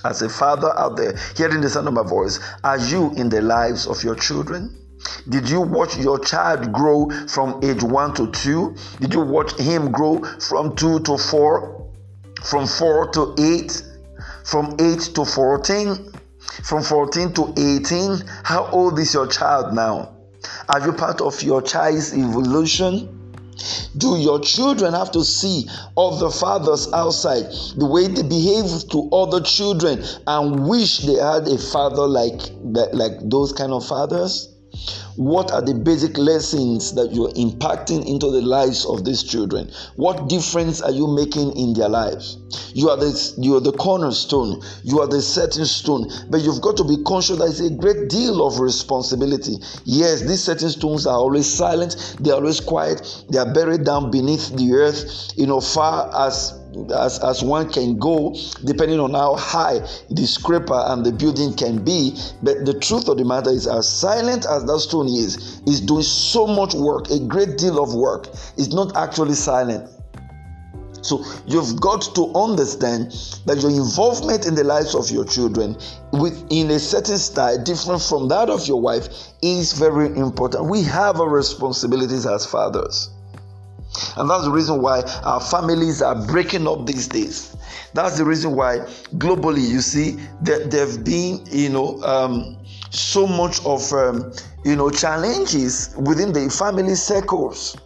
As 0.03 0.21
a 0.21 0.29
father 0.29 0.71
out 0.77 0.97
there 0.97 1.17
hearing 1.35 1.61
the 1.61 1.69
sound 1.69 1.87
of 1.87 1.93
my 1.93 2.03
voice, 2.03 2.39
are 2.63 2.77
you 2.77 3.11
in 3.15 3.29
the 3.29 3.41
lives 3.41 3.87
of 3.87 4.03
your 4.03 4.15
children? 4.15 4.77
Did 5.29 5.49
you 5.49 5.61
watch 5.61 5.97
your 5.97 6.19
child 6.19 6.71
grow 6.71 7.09
from 7.27 7.63
age 7.63 7.81
1 7.81 8.13
to 8.15 8.31
2? 8.31 8.75
Did 8.99 9.13
you 9.13 9.21
watch 9.21 9.57
him 9.57 9.91
grow 9.91 10.21
from 10.39 10.75
2 10.75 10.99
to 10.99 11.17
4? 11.17 11.91
From 12.43 12.67
4 12.67 13.11
to 13.13 13.35
8? 13.39 13.83
From 14.43 14.75
8 14.79 14.99
to 15.15 15.25
14? 15.25 16.11
From 16.63 16.83
14 16.83 17.33
to 17.33 17.53
18? 17.57 18.23
How 18.43 18.69
old 18.71 18.97
is 18.99 19.13
your 19.13 19.27
child 19.27 19.73
now? 19.73 20.13
Are 20.69 20.85
you 20.85 20.93
part 20.93 21.21
of 21.21 21.41
your 21.43 21.61
child's 21.61 22.13
evolution? 22.13 23.09
Do 23.97 24.17
your 24.17 24.39
children 24.39 24.93
have 24.93 25.11
to 25.11 25.23
see 25.23 25.67
other 25.97 26.29
fathers 26.29 26.91
outside 26.93 27.45
the 27.77 27.85
way 27.85 28.07
they 28.07 28.23
behave 28.23 28.89
to 28.89 29.09
other 29.11 29.41
children 29.41 30.03
and 30.27 30.67
wish 30.67 30.99
they 30.99 31.15
had 31.15 31.47
a 31.47 31.57
father 31.57 32.05
like 32.07 32.51
like 32.93 33.13
those 33.29 33.53
kind 33.53 33.71
of 33.71 33.85
fathers? 33.85 34.54
What 35.15 35.51
are 35.51 35.61
the 35.61 35.73
basic 35.73 36.17
lessons 36.17 36.93
that 36.95 37.13
you're 37.13 37.31
impacting 37.31 38.05
into 38.05 38.29
the 38.31 38.41
lives 38.41 38.85
of 38.85 39.05
these 39.05 39.23
children? 39.23 39.71
What 39.95 40.27
difference 40.27 40.81
are 40.81 40.91
you 40.91 41.07
making 41.07 41.55
in 41.57 41.73
their 41.73 41.89
lives? 41.89 42.37
You 42.73 42.89
are 42.89 42.97
the 42.97 43.33
you 43.37 43.55
are 43.55 43.61
the 43.61 43.71
cornerstone, 43.71 44.61
you 44.83 44.99
are 44.99 45.07
the 45.07 45.21
setting 45.21 45.65
stone, 45.65 46.09
but 46.29 46.41
you've 46.41 46.61
got 46.61 46.75
to 46.77 46.83
be 46.83 47.01
conscious 47.03 47.37
that 47.37 47.49
it's 47.49 47.61
a 47.61 47.69
great 47.69 48.09
deal 48.09 48.45
of 48.45 48.59
responsibility. 48.59 49.57
Yes, 49.85 50.21
these 50.21 50.43
setting 50.43 50.69
stones 50.69 51.07
are 51.07 51.17
always 51.17 51.51
silent, 51.51 52.15
they 52.19 52.31
are 52.31 52.35
always 52.35 52.59
quiet, 52.59 53.23
they 53.29 53.37
are 53.37 53.53
buried 53.53 53.85
down 53.85 54.11
beneath 54.11 54.55
the 54.55 54.73
earth, 54.73 55.31
you 55.37 55.47
know, 55.47 55.61
far 55.61 56.11
as 56.27 56.59
as, 56.95 57.19
as 57.19 57.43
one 57.43 57.71
can 57.71 57.97
go, 57.97 58.35
depending 58.63 58.99
on 58.99 59.11
how 59.11 59.35
high 59.35 59.79
the 60.09 60.25
scraper 60.25 60.81
and 60.87 61.05
the 61.05 61.11
building 61.11 61.53
can 61.53 61.83
be. 61.83 62.17
But 62.43 62.65
the 62.65 62.77
truth 62.79 63.07
of 63.07 63.17
the 63.17 63.25
matter 63.25 63.49
is, 63.49 63.67
as 63.67 63.87
silent 63.87 64.45
as 64.49 64.65
that 64.65 64.79
stone 64.79 65.07
is, 65.07 65.61
is 65.67 65.81
doing 65.81 66.03
so 66.03 66.47
much 66.47 66.73
work, 66.73 67.09
a 67.09 67.19
great 67.19 67.57
deal 67.57 67.81
of 67.81 67.93
work. 67.93 68.27
It's 68.57 68.73
not 68.73 68.95
actually 68.95 69.35
silent. 69.35 69.89
So 71.05 71.23
you've 71.45 71.79
got 71.79 72.01
to 72.15 72.33
understand 72.33 73.11
that 73.45 73.59
your 73.61 73.69
involvement 73.69 74.47
in 74.47 74.55
the 74.55 74.63
lives 74.63 74.95
of 74.95 75.11
your 75.11 75.23
children 75.23 75.77
with 76.11 76.47
in 76.49 76.71
a 76.71 76.79
certain 76.79 77.19
style 77.19 77.63
different 77.63 78.01
from 78.01 78.27
that 78.29 78.49
of 78.49 78.67
your 78.67 78.81
wife 78.81 79.07
is 79.43 79.73
very 79.73 80.07
important. 80.17 80.65
We 80.65 80.81
have 80.83 81.19
our 81.19 81.29
responsibilities 81.29 82.25
as 82.25 82.47
fathers. 82.47 83.11
And 84.17 84.29
that's 84.29 84.45
the 84.45 84.51
reason 84.51 84.81
why 84.81 85.01
our 85.23 85.39
families 85.39 86.01
are 86.01 86.15
breaking 86.27 86.67
up 86.67 86.85
these 86.85 87.07
days. 87.07 87.55
That's 87.93 88.17
the 88.17 88.25
reason 88.25 88.55
why 88.55 88.79
globally, 89.17 89.67
you 89.67 89.81
see, 89.81 90.17
that 90.41 90.69
there 90.71 90.85
have 90.85 91.03
been, 91.03 91.45
you 91.47 91.69
know, 91.69 92.01
um, 92.03 92.57
so 92.89 93.25
much 93.25 93.63
of, 93.65 93.91
um, 93.93 94.33
you 94.65 94.75
know, 94.75 94.89
challenges 94.89 95.95
within 95.97 96.33
the 96.33 96.49
family 96.49 96.95
circles. 96.95 97.77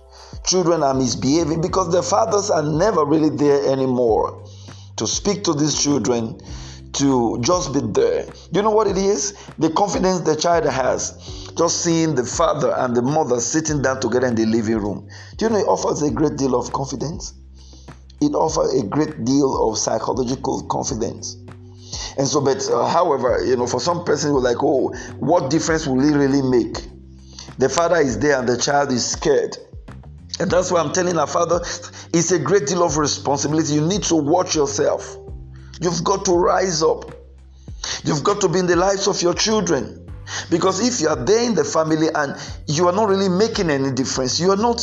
Children 0.46 0.84
are 0.84 0.94
misbehaving 0.94 1.62
because 1.62 1.92
their 1.92 2.02
fathers 2.02 2.50
are 2.50 2.64
never 2.64 3.06
really 3.06 3.30
there 3.30 3.72
anymore 3.72 4.44
to 4.98 5.06
speak 5.06 5.44
to 5.44 5.54
these 5.54 5.82
children, 5.82 6.40
to 6.94 7.40
just 7.42 7.74
be 7.74 7.80
there. 7.82 8.26
You 8.52 8.62
know 8.62 8.72
what 8.72 8.88
it 8.88 8.98
is? 8.98 9.34
The 9.60 9.70
confidence 9.70 10.22
the 10.22 10.36
child 10.36 10.66
has 10.66 11.49
just 11.60 11.84
seeing 11.84 12.16
the 12.16 12.24
father 12.24 12.74
and 12.78 12.96
the 12.96 13.02
mother 13.02 13.42
sitting 13.42 13.82
down 13.82 14.00
together 14.00 14.28
in 14.28 14.36
the 14.36 14.46
living 14.46 14.78
room, 14.78 15.10
do 15.36 15.46
you 15.46 15.52
know 15.52 15.58
it 15.58 15.68
offers 15.68 16.02
a 16.02 16.10
great 16.10 16.38
deal 16.38 16.56
of 16.56 16.72
confidence? 16.72 17.34
It 18.22 18.34
offers 18.34 18.82
a 18.82 18.88
great 18.88 19.26
deal 19.26 19.70
of 19.70 19.78
psychological 19.78 20.66
confidence. 20.68 21.36
And 22.18 22.26
so, 22.26 22.40
but 22.40 22.66
uh, 22.70 22.88
however, 22.88 23.44
you 23.46 23.58
know, 23.58 23.68
for 23.68 23.82
some 23.82 24.06
person 24.06 24.32
who 24.32 24.40
like, 24.40 24.64
oh, 24.64 24.94
what 25.20 25.50
difference 25.50 25.86
will 25.86 26.00
it 26.00 26.18
really 26.18 26.42
make? 26.42 26.78
The 27.58 27.68
father 27.68 27.98
is 27.98 28.18
there 28.20 28.40
and 28.40 28.48
the 28.48 28.58
child 28.58 28.94
is 28.94 29.06
scared. 29.06 29.58
And 30.40 30.50
that's 30.50 30.72
why 30.72 30.80
I'm 30.80 30.94
telling 30.94 31.20
our 31.20 31.28
father, 31.28 31.60
it's 32.14 32.32
a 32.32 32.40
great 32.40 32.68
deal 32.68 32.84
of 32.84 32.96
responsibility. 32.96 33.74
You 33.74 33.86
need 33.86 34.04
to 34.04 34.16
watch 34.16 34.56
yourself. 34.56 35.18
You've 35.82 36.06
got 36.06 36.24
to 36.26 36.32
rise 36.32 36.82
up. 36.82 37.12
You've 38.06 38.24
got 38.24 38.40
to 38.42 38.48
be 38.48 38.60
in 38.60 38.68
the 38.68 38.78
lives 38.78 39.08
of 39.08 39.22
your 39.22 39.34
children. 39.34 39.99
Because 40.50 40.80
if 40.80 41.02
you 41.02 41.10
are 41.10 41.16
there 41.16 41.44
in 41.44 41.56
the 41.56 41.64
family 41.64 42.08
and 42.14 42.36
you 42.68 42.88
are 42.88 42.94
not 42.94 43.08
really 43.10 43.30
making 43.30 43.70
any 43.70 43.92
difference, 43.92 44.40
you 44.40 44.52
are 44.52 44.58
not, 44.58 44.82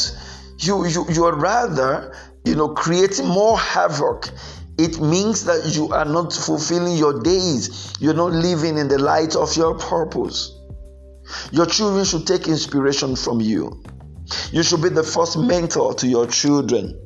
you, 0.59 0.87
you, 0.87 1.07
you 1.11 1.25
are 1.25 1.37
rather, 1.37 2.15
you 2.45 2.55
know, 2.55 2.69
creating 2.69 3.27
more 3.27 3.59
havoc. 3.59 4.31
It 4.79 5.01
means 5.01 5.45
that 5.45 5.75
you 5.75 5.89
are 5.89 6.05
not 6.05 6.33
fulfilling 6.33 6.97
your 6.97 7.23
days. 7.23 7.95
You're 7.99 8.15
not 8.15 8.33
living 8.33 8.77
in 8.77 8.89
the 8.89 8.99
light 8.99 9.35
of 9.35 9.57
your 9.57 9.75
purpose. 9.79 10.53
Your 11.51 11.67
children 11.67 12.05
should 12.05 12.27
take 12.27 12.47
inspiration 12.47 13.17
from 13.17 13.41
you. 13.41 13.83
You 14.51 14.63
should 14.63 14.83
be 14.83 14.89
the 14.89 15.03
first 15.03 15.39
mentor 15.39 15.95
to 15.95 16.07
your 16.07 16.27
children. 16.27 17.01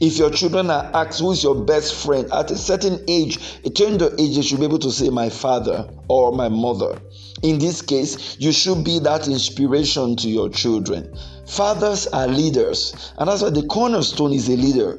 If 0.00 0.18
your 0.18 0.30
children 0.30 0.70
are 0.70 0.90
asked 0.94 1.20
who 1.20 1.32
is 1.32 1.42
your 1.42 1.64
best 1.64 1.94
friend 1.94 2.30
at 2.32 2.50
a 2.50 2.56
certain 2.56 3.04
age, 3.08 3.38
a 3.64 3.70
tender 3.70 4.10
age, 4.18 4.36
they 4.36 4.42
should 4.42 4.60
be 4.60 4.64
able 4.66 4.78
to 4.80 4.90
say 4.90 5.08
my 5.08 5.30
father 5.30 5.88
or 6.08 6.32
my 6.32 6.48
mother. 6.48 7.00
In 7.44 7.58
this 7.58 7.82
case, 7.82 8.38
you 8.40 8.52
should 8.52 8.84
be 8.84 8.98
that 9.00 9.28
inspiration 9.28 10.16
to 10.16 10.30
your 10.30 10.48
children. 10.48 11.14
Fathers 11.46 12.06
are 12.06 12.26
leaders, 12.26 13.12
and 13.18 13.28
that's 13.28 13.42
why 13.42 13.50
the 13.50 13.66
cornerstone 13.66 14.32
is 14.32 14.48
a 14.48 14.56
leader. 14.56 14.98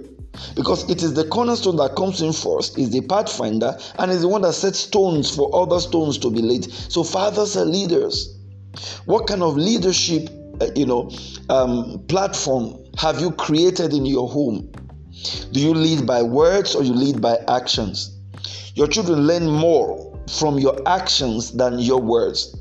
Because 0.55 0.87
it 0.87 1.01
is 1.01 1.15
the 1.15 1.25
cornerstone 1.25 1.77
that 1.77 1.95
comes 1.95 2.21
in 2.21 2.31
first, 2.33 2.77
is 2.77 2.91
the 2.91 3.01
pathfinder, 3.01 3.75
and 3.97 4.11
is 4.11 4.21
the 4.21 4.27
one 4.27 4.43
that 4.43 4.53
sets 4.53 4.77
stones 4.77 5.35
for 5.35 5.49
other 5.55 5.79
stones 5.79 6.19
to 6.19 6.29
be 6.29 6.43
laid. 6.43 6.71
So 6.71 7.03
fathers 7.03 7.57
are 7.57 7.65
leaders. 7.65 8.37
What 9.05 9.25
kind 9.25 9.41
of 9.41 9.57
leadership, 9.57 10.29
uh, 10.61 10.67
you 10.75 10.85
know, 10.85 11.09
um, 11.49 12.05
platform 12.07 12.77
have 12.99 13.19
you 13.19 13.31
created 13.31 13.91
in 13.91 14.05
your 14.05 14.29
home? 14.29 14.71
Do 15.51 15.59
you 15.59 15.73
lead 15.73 16.05
by 16.05 16.21
words 16.21 16.75
or 16.75 16.83
you 16.83 16.93
lead 16.93 17.21
by 17.21 17.37
actions? 17.47 18.11
Your 18.75 18.87
children 18.87 19.25
learn 19.25 19.47
more 19.47 20.04
from 20.27 20.59
your 20.59 20.77
actions 20.87 21.51
than 21.51 21.79
your 21.79 22.01
words. 22.01 22.55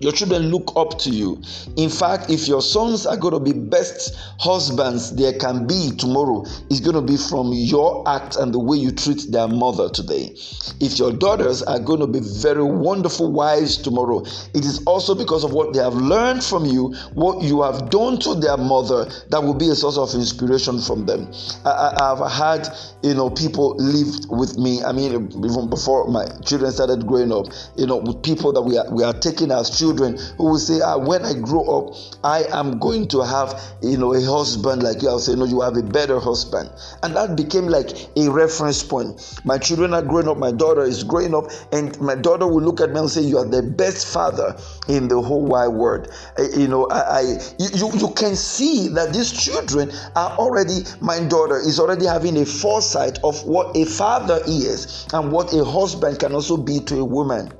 Your 0.00 0.12
children 0.12 0.50
look 0.50 0.72
up 0.76 0.98
to 1.00 1.10
you. 1.10 1.42
In 1.76 1.90
fact, 1.90 2.30
if 2.30 2.46
your 2.46 2.62
sons 2.62 3.04
are 3.06 3.16
going 3.16 3.34
to 3.34 3.40
be 3.40 3.52
best 3.52 4.16
husbands 4.38 5.16
there 5.16 5.32
can 5.32 5.66
be 5.66 5.90
tomorrow, 5.98 6.44
it's 6.70 6.80
going 6.80 6.94
to 6.94 7.02
be 7.02 7.16
from 7.16 7.52
your 7.52 8.08
act 8.08 8.36
and 8.36 8.54
the 8.54 8.60
way 8.60 8.76
you 8.76 8.92
treat 8.92 9.30
their 9.30 9.48
mother 9.48 9.88
today. 9.88 10.34
If 10.80 10.98
your 10.98 11.12
daughters 11.12 11.62
are 11.62 11.80
going 11.80 12.00
to 12.00 12.06
be 12.06 12.20
very 12.20 12.62
wonderful 12.62 13.32
wives 13.32 13.76
tomorrow, 13.76 14.20
it 14.54 14.64
is 14.64 14.82
also 14.86 15.14
because 15.14 15.42
of 15.42 15.52
what 15.52 15.72
they 15.72 15.80
have 15.80 15.94
learned 15.94 16.44
from 16.44 16.64
you, 16.64 16.94
what 17.14 17.42
you 17.42 17.62
have 17.62 17.90
done 17.90 18.18
to 18.20 18.34
their 18.36 18.56
mother, 18.56 19.10
that 19.30 19.42
will 19.42 19.54
be 19.54 19.68
a 19.70 19.74
source 19.74 19.98
of 19.98 20.14
inspiration 20.14 20.80
from 20.80 21.06
them. 21.06 21.32
I, 21.64 21.96
have 22.00 22.30
had, 22.30 22.68
you 23.02 23.14
know, 23.14 23.30
people 23.30 23.74
live 23.76 24.30
with 24.30 24.58
me. 24.58 24.82
I 24.84 24.92
mean, 24.92 25.12
even 25.12 25.68
before 25.68 26.06
my 26.08 26.24
children 26.44 26.70
started 26.70 27.06
growing 27.06 27.32
up, 27.32 27.46
you 27.76 27.86
know, 27.86 27.96
with 27.96 28.22
people 28.22 28.52
that 28.52 28.62
we 28.62 28.78
are, 28.78 28.86
we 28.94 29.02
are 29.02 29.12
taking 29.12 29.50
as 29.50 29.76
children 29.76 29.87
children 29.88 30.18
who 30.36 30.44
will 30.44 30.58
say, 30.58 30.80
ah, 30.82 30.98
when 30.98 31.24
I 31.24 31.34
grow 31.34 31.64
up, 31.64 31.96
I 32.22 32.44
am 32.52 32.78
going 32.78 33.08
to 33.08 33.24
have, 33.24 33.60
you 33.82 33.96
know, 33.96 34.14
a 34.14 34.22
husband 34.22 34.82
like 34.82 35.02
you. 35.02 35.08
I'll 35.08 35.18
say, 35.18 35.34
no, 35.34 35.44
you 35.44 35.60
have 35.62 35.76
a 35.76 35.82
better 35.82 36.20
husband. 36.20 36.70
And 37.02 37.16
that 37.16 37.36
became 37.36 37.66
like 37.66 37.90
a 38.16 38.30
reference 38.30 38.82
point. 38.82 39.40
My 39.44 39.56
children 39.58 39.94
are 39.94 40.02
growing 40.02 40.28
up, 40.28 40.36
my 40.36 40.52
daughter 40.52 40.82
is 40.82 41.04
growing 41.04 41.34
up, 41.34 41.44
and 41.72 41.98
my 42.00 42.14
daughter 42.14 42.46
will 42.46 42.62
look 42.62 42.80
at 42.80 42.90
me 42.90 43.00
and 43.00 43.10
say, 43.10 43.22
you 43.22 43.38
are 43.38 43.46
the 43.46 43.62
best 43.62 44.06
father 44.06 44.56
in 44.88 45.08
the 45.08 45.20
whole 45.20 45.44
wide 45.44 45.68
world. 45.68 46.12
Uh, 46.38 46.44
you 46.56 46.68
know, 46.68 46.86
I, 46.88 47.00
I 47.00 47.20
you, 47.58 47.90
you 47.94 48.12
can 48.14 48.36
see 48.36 48.88
that 48.88 49.12
these 49.12 49.32
children 49.32 49.90
are 50.16 50.32
already, 50.38 50.80
my 51.00 51.20
daughter 51.20 51.56
is 51.56 51.80
already 51.80 52.04
having 52.04 52.36
a 52.36 52.44
foresight 52.44 53.18
of 53.24 53.42
what 53.44 53.76
a 53.76 53.84
father 53.84 54.40
is 54.46 55.06
and 55.12 55.32
what 55.32 55.52
a 55.54 55.64
husband 55.64 56.18
can 56.18 56.34
also 56.34 56.56
be 56.56 56.80
to 56.80 57.00
a 57.00 57.04
woman. 57.04 57.50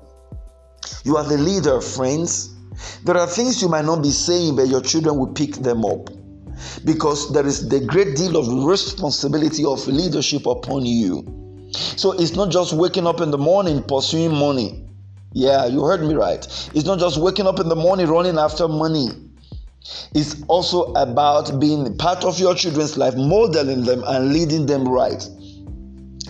You 1.05 1.17
are 1.17 1.25
the 1.25 1.39
leader, 1.39 1.81
friends. 1.81 2.55
There 3.05 3.17
are 3.17 3.27
things 3.27 3.61
you 3.61 3.69
might 3.69 3.85
not 3.85 4.03
be 4.03 4.11
saying, 4.11 4.57
but 4.57 4.69
your 4.69 4.81
children 4.81 5.19
will 5.19 5.33
pick 5.33 5.55
them 5.55 5.85
up 5.85 6.11
because 6.85 7.33
there 7.33 7.47
is 7.47 7.69
the 7.69 7.81
great 7.81 8.17
deal 8.17 8.37
of 8.37 8.65
responsibility 8.65 9.65
of 9.65 9.87
leadership 9.87 10.47
upon 10.47 10.87
you. 10.87 11.71
So 11.73 12.13
it's 12.13 12.35
not 12.35 12.51
just 12.51 12.73
waking 12.73 13.07
up 13.07 13.21
in 13.21 13.31
the 13.31 13.39
morning 13.39 13.83
pursuing 13.83 14.35
money. 14.35 14.85
Yeah, 15.33 15.67
you 15.67 15.85
heard 15.85 16.03
me 16.03 16.15
right. 16.15 16.45
It's 16.75 16.85
not 16.85 16.99
just 16.99 17.19
waking 17.21 17.47
up 17.47 17.61
in 17.61 17.69
the 17.69 17.77
morning 17.77 18.07
running 18.07 18.39
after 18.39 18.67
money. 18.67 19.09
It's 20.15 20.43
also 20.49 20.93
about 20.95 21.61
being 21.61 21.97
part 21.97 22.25
of 22.25 22.39
your 22.39 22.55
children's 22.55 22.97
life, 22.97 23.15
modeling 23.17 23.85
them 23.85 24.03
and 24.07 24.33
leading 24.33 24.67
them 24.67 24.89
right. 24.89 25.23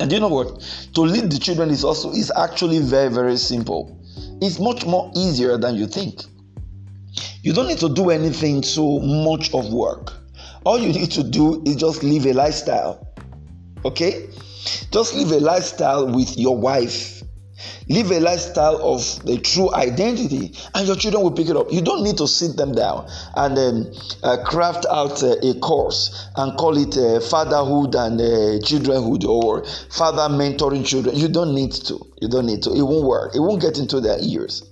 And 0.00 0.12
you 0.12 0.21
know 0.21 0.28
what? 0.28 0.61
To 0.95 1.00
lead 1.00 1.31
the 1.31 1.38
children 1.38 1.71
is 1.71 1.85
also 1.85 2.12
is 2.12 2.31
actually 2.37 2.81
very 2.81 3.12
very 3.12 3.37
simple. 3.37 3.98
It's 4.40 4.59
much 4.59 4.87
more 4.87 5.11
easier 5.16 5.59
than 5.59 5.75
you 5.75 5.87
think. 5.87 6.23
You 7.42 7.52
don't 7.52 7.68
need 7.68 7.78
to 7.78 7.88
do 7.88 8.11
anything 8.11 8.62
so 8.62 9.00
much 9.00 9.52
of 9.54 9.73
work. 9.73 10.12
All 10.64 10.78
you 10.78 10.92
need 10.92 11.11
to 11.12 11.23
do 11.23 11.62
is 11.64 11.76
just 11.76 12.02
live 12.02 12.26
a 12.26 12.33
lifestyle. 12.33 13.07
Okay? 13.85 14.28
Just 14.90 15.14
live 15.14 15.33
a 15.33 15.40
lifestyle 15.40 16.07
with 16.07 16.37
your 16.37 16.57
wife 16.57 17.18
Live 17.88 18.11
a 18.11 18.21
lifestyle 18.21 18.81
of 18.83 19.25
the 19.25 19.38
true 19.38 19.73
identity, 19.75 20.53
and 20.75 20.87
your 20.87 20.97
children 20.97 21.23
will 21.23 21.33
pick 21.33 21.49
it 21.49 21.57
up. 21.57 21.73
You 21.73 21.81
don't 21.81 22.05
need 22.05 22.19
to 22.19 22.29
sit 22.29 22.57
them 22.57 22.73
down 22.73 23.09
and 23.35 23.59
um, 23.59 23.93
uh, 24.23 24.37
craft 24.45 24.87
out 24.91 25.23
uh, 25.23 25.37
a 25.43 25.55
course 25.61 26.29
and 26.37 26.57
call 26.59 26.77
it 26.77 26.97
uh, 26.97 27.21
fatherhood 27.21 27.95
and 27.95 28.21
uh, 28.21 28.65
childrenhood 28.67 29.25
or 29.25 29.65
father 29.91 30.33
mentoring 30.35 30.87
children. 30.87 31.17
You 31.17 31.29
don't 31.29 31.55
need 31.55 31.73
to. 31.73 31.99
You 32.21 32.29
don't 32.29 32.47
need 32.47 32.62
to. 32.65 32.73
It 32.73 32.83
won't 32.83 33.07
work. 33.07 33.35
It 33.35 33.41
won't 33.41 33.61
get 33.61 33.79
into 33.79 34.00
their 34.00 34.19
ears 34.21 34.62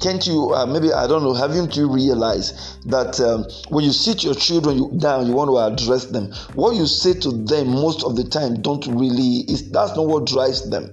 can't 0.00 0.26
you 0.26 0.54
uh, 0.54 0.64
maybe 0.64 0.92
i 0.92 1.06
don't 1.06 1.22
know 1.22 1.34
haven't 1.34 1.76
you 1.76 1.92
realized 1.92 2.54
that 2.88 3.20
um, 3.20 3.44
when 3.68 3.84
you 3.84 3.92
sit 3.92 4.24
your 4.24 4.34
children 4.34 4.96
down 4.98 5.26
you 5.26 5.32
want 5.32 5.50
to 5.50 5.58
address 5.58 6.06
them 6.06 6.32
what 6.54 6.74
you 6.74 6.86
say 6.86 7.12
to 7.12 7.30
them 7.30 7.68
most 7.68 8.04
of 8.04 8.16
the 8.16 8.24
time 8.24 8.60
don't 8.62 8.86
really 8.86 9.44
is 9.48 9.70
that's 9.70 9.94
not 9.96 10.06
what 10.06 10.26
drives 10.26 10.70
them 10.70 10.90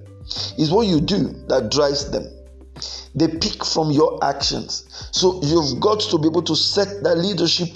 it's 0.57 0.71
what 0.71 0.87
you 0.87 0.99
do 1.01 1.33
that 1.47 1.71
drives 1.71 2.09
them. 2.11 2.25
They 3.15 3.27
pick 3.27 3.65
from 3.65 3.91
your 3.91 4.23
actions. 4.23 4.85
So 5.11 5.41
you've 5.43 5.79
got 5.79 6.01
to 6.01 6.19
be 6.19 6.27
able 6.27 6.43
to 6.43 6.55
set 6.55 7.03
that 7.03 7.17
leadership 7.17 7.69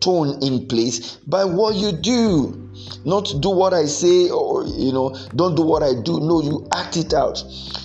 tone 0.00 0.42
in 0.42 0.66
place 0.66 1.16
by 1.26 1.44
what 1.44 1.74
you 1.74 1.92
do. 1.92 2.70
Not 3.04 3.32
do 3.40 3.50
what 3.50 3.74
I 3.74 3.84
say 3.86 4.30
or, 4.30 4.64
you 4.66 4.92
know, 4.92 5.16
don't 5.34 5.54
do 5.56 5.62
what 5.62 5.82
I 5.82 5.92
do. 6.02 6.20
No, 6.20 6.40
you 6.40 6.66
act 6.74 6.96
it 6.96 7.12
out. 7.12 7.42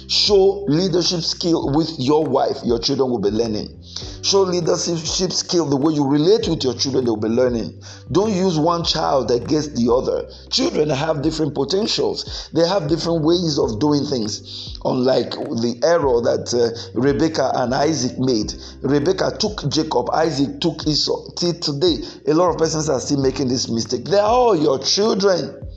Show 0.08 0.66
leadership 0.68 1.22
skill 1.22 1.74
with 1.74 1.90
your 1.98 2.26
wife, 2.26 2.58
your 2.64 2.80
children 2.80 3.10
will 3.10 3.20
be 3.22 3.30
learning. 3.30 3.83
Show 4.22 4.42
leadership 4.42 5.32
skill 5.32 5.66
the 5.66 5.76
way 5.76 5.94
you 5.94 6.08
relate 6.08 6.48
with 6.48 6.64
your 6.64 6.74
children, 6.74 7.06
they'll 7.06 7.18
be 7.18 7.28
learning. 7.28 7.82
Don't 8.12 8.32
use 8.32 8.58
one 8.58 8.84
child 8.84 9.30
against 9.32 9.76
the 9.76 9.94
other. 9.94 10.30
Children 10.50 10.90
have 10.90 11.22
different 11.22 11.54
potentials, 11.54 12.50
they 12.54 12.68
have 12.68 12.88
different 12.88 13.24
ways 13.24 13.60
of 13.60 13.80
doing 13.80 14.06
things. 14.06 14.78
Unlike 14.86 15.32
the 15.32 15.80
error 15.84 16.22
that 16.22 16.54
uh, 16.54 17.00
Rebecca 17.00 17.52
and 17.56 17.74
Isaac 17.74 18.18
made. 18.18 18.54
Rebecca 18.82 19.36
took 19.38 19.70
Jacob, 19.70 20.10
Isaac 20.12 20.60
took 20.60 20.88
Esau. 20.88 21.30
Till 21.36 21.54
today, 21.54 21.98
a 22.28 22.34
lot 22.34 22.50
of 22.50 22.58
persons 22.58 22.90
are 22.90 23.00
still 23.00 23.22
making 23.22 23.48
this 23.48 23.70
mistake. 23.70 24.06
They 24.06 24.18
are 24.18 24.28
all 24.28 24.56
your 24.56 24.80
children. 24.80 25.68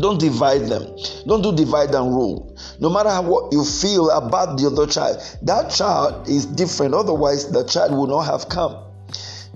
Don't 0.00 0.18
divide 0.18 0.62
them. 0.62 0.96
Don't 1.26 1.42
do 1.42 1.54
divide 1.54 1.94
and 1.94 2.14
rule. 2.14 2.56
No 2.80 2.88
matter 2.88 3.10
how 3.10 3.22
what 3.22 3.52
you 3.52 3.64
feel 3.64 4.10
about 4.10 4.58
the 4.58 4.66
other 4.66 4.86
child, 4.86 5.20
that 5.42 5.70
child 5.70 6.28
is 6.28 6.46
different. 6.46 6.94
Otherwise, 6.94 7.50
the 7.50 7.64
child 7.64 7.92
will 7.92 8.06
not 8.06 8.22
have 8.22 8.48
come. 8.48 8.76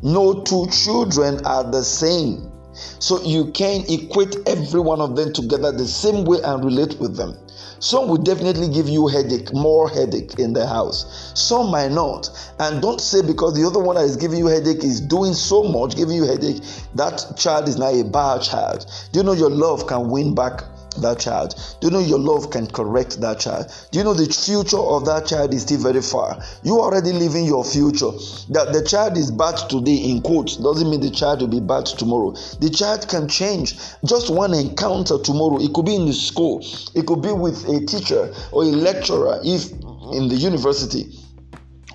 No 0.02 0.42
two 0.42 0.66
children 0.68 1.44
are 1.46 1.64
the 1.64 1.82
same. 1.82 2.50
So 2.98 3.22
you 3.22 3.52
can 3.52 3.84
equate 3.88 4.36
every 4.46 4.80
one 4.80 5.00
of 5.00 5.16
them 5.16 5.32
together 5.32 5.72
the 5.72 5.86
same 5.86 6.24
way 6.24 6.38
and 6.42 6.64
relate 6.64 6.98
with 6.98 7.16
them. 7.16 7.38
Some 7.84 8.08
will 8.08 8.16
definitely 8.16 8.68
give 8.68 8.88
you 8.88 9.08
headache, 9.08 9.52
more 9.52 9.90
headache 9.90 10.38
in 10.38 10.54
the 10.54 10.66
house. 10.66 11.32
Some 11.34 11.70
might 11.70 11.92
not. 11.92 12.30
And 12.58 12.80
don't 12.80 12.98
say 12.98 13.20
because 13.20 13.52
the 13.52 13.66
other 13.66 13.78
one 13.78 13.96
that 13.96 14.06
is 14.06 14.16
giving 14.16 14.38
you 14.38 14.46
headache 14.46 14.82
is 14.82 15.02
doing 15.02 15.34
so 15.34 15.62
much, 15.64 15.94
giving 15.94 16.16
you 16.16 16.24
headache, 16.24 16.62
that 16.94 17.34
child 17.36 17.68
is 17.68 17.76
not 17.76 17.92
a 17.92 18.02
bad 18.02 18.40
child. 18.40 18.86
Do 19.12 19.18
you 19.18 19.22
know 19.22 19.34
your 19.34 19.50
love 19.50 19.86
can 19.86 20.08
win 20.08 20.34
back 20.34 20.64
that 21.00 21.18
child? 21.18 21.54
Do 21.80 21.88
you 21.88 21.92
know 21.92 22.00
your 22.00 22.18
love 22.18 22.50
can 22.50 22.66
correct 22.66 23.20
that 23.20 23.40
child? 23.40 23.72
Do 23.90 23.98
you 23.98 24.04
know 24.04 24.14
the 24.14 24.26
future 24.26 24.78
of 24.78 25.04
that 25.06 25.26
child 25.26 25.54
is 25.54 25.62
still 25.62 25.80
very 25.80 26.02
far? 26.02 26.40
You 26.62 26.80
already 26.80 27.12
living 27.12 27.44
your 27.44 27.64
future. 27.64 28.10
That 28.50 28.70
the 28.72 28.84
child 28.86 29.16
is 29.16 29.30
bad 29.30 29.56
today, 29.68 29.96
in 29.96 30.22
quotes, 30.22 30.56
doesn't 30.56 30.88
mean 30.88 31.00
the 31.00 31.10
child 31.10 31.40
will 31.40 31.48
be 31.48 31.60
bad 31.60 31.86
tomorrow. 31.86 32.32
The 32.60 32.70
child 32.70 33.08
can 33.08 33.28
change. 33.28 33.78
Just 34.04 34.30
one 34.30 34.54
encounter 34.54 35.18
tomorrow. 35.18 35.60
It 35.60 35.72
could 35.72 35.86
be 35.86 35.96
in 35.96 36.06
the 36.06 36.12
school, 36.12 36.64
it 36.94 37.06
could 37.06 37.22
be 37.22 37.32
with 37.32 37.68
a 37.68 37.84
teacher 37.86 38.34
or 38.52 38.62
a 38.62 38.66
lecturer, 38.66 39.40
if 39.44 39.70
in 40.12 40.28
the 40.28 40.36
university 40.36 41.12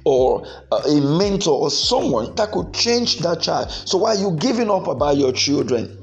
or 0.05 0.45
uh, 0.71 0.77
a 0.77 1.01
mentor 1.17 1.53
or 1.53 1.69
someone 1.69 2.33
that 2.35 2.51
could 2.51 2.73
change 2.73 3.19
that 3.19 3.41
child. 3.41 3.69
So 3.71 3.99
why 3.99 4.15
are 4.15 4.19
you 4.19 4.31
giving 4.39 4.69
up 4.69 4.87
about 4.87 5.17
your 5.17 5.31
children? 5.31 5.98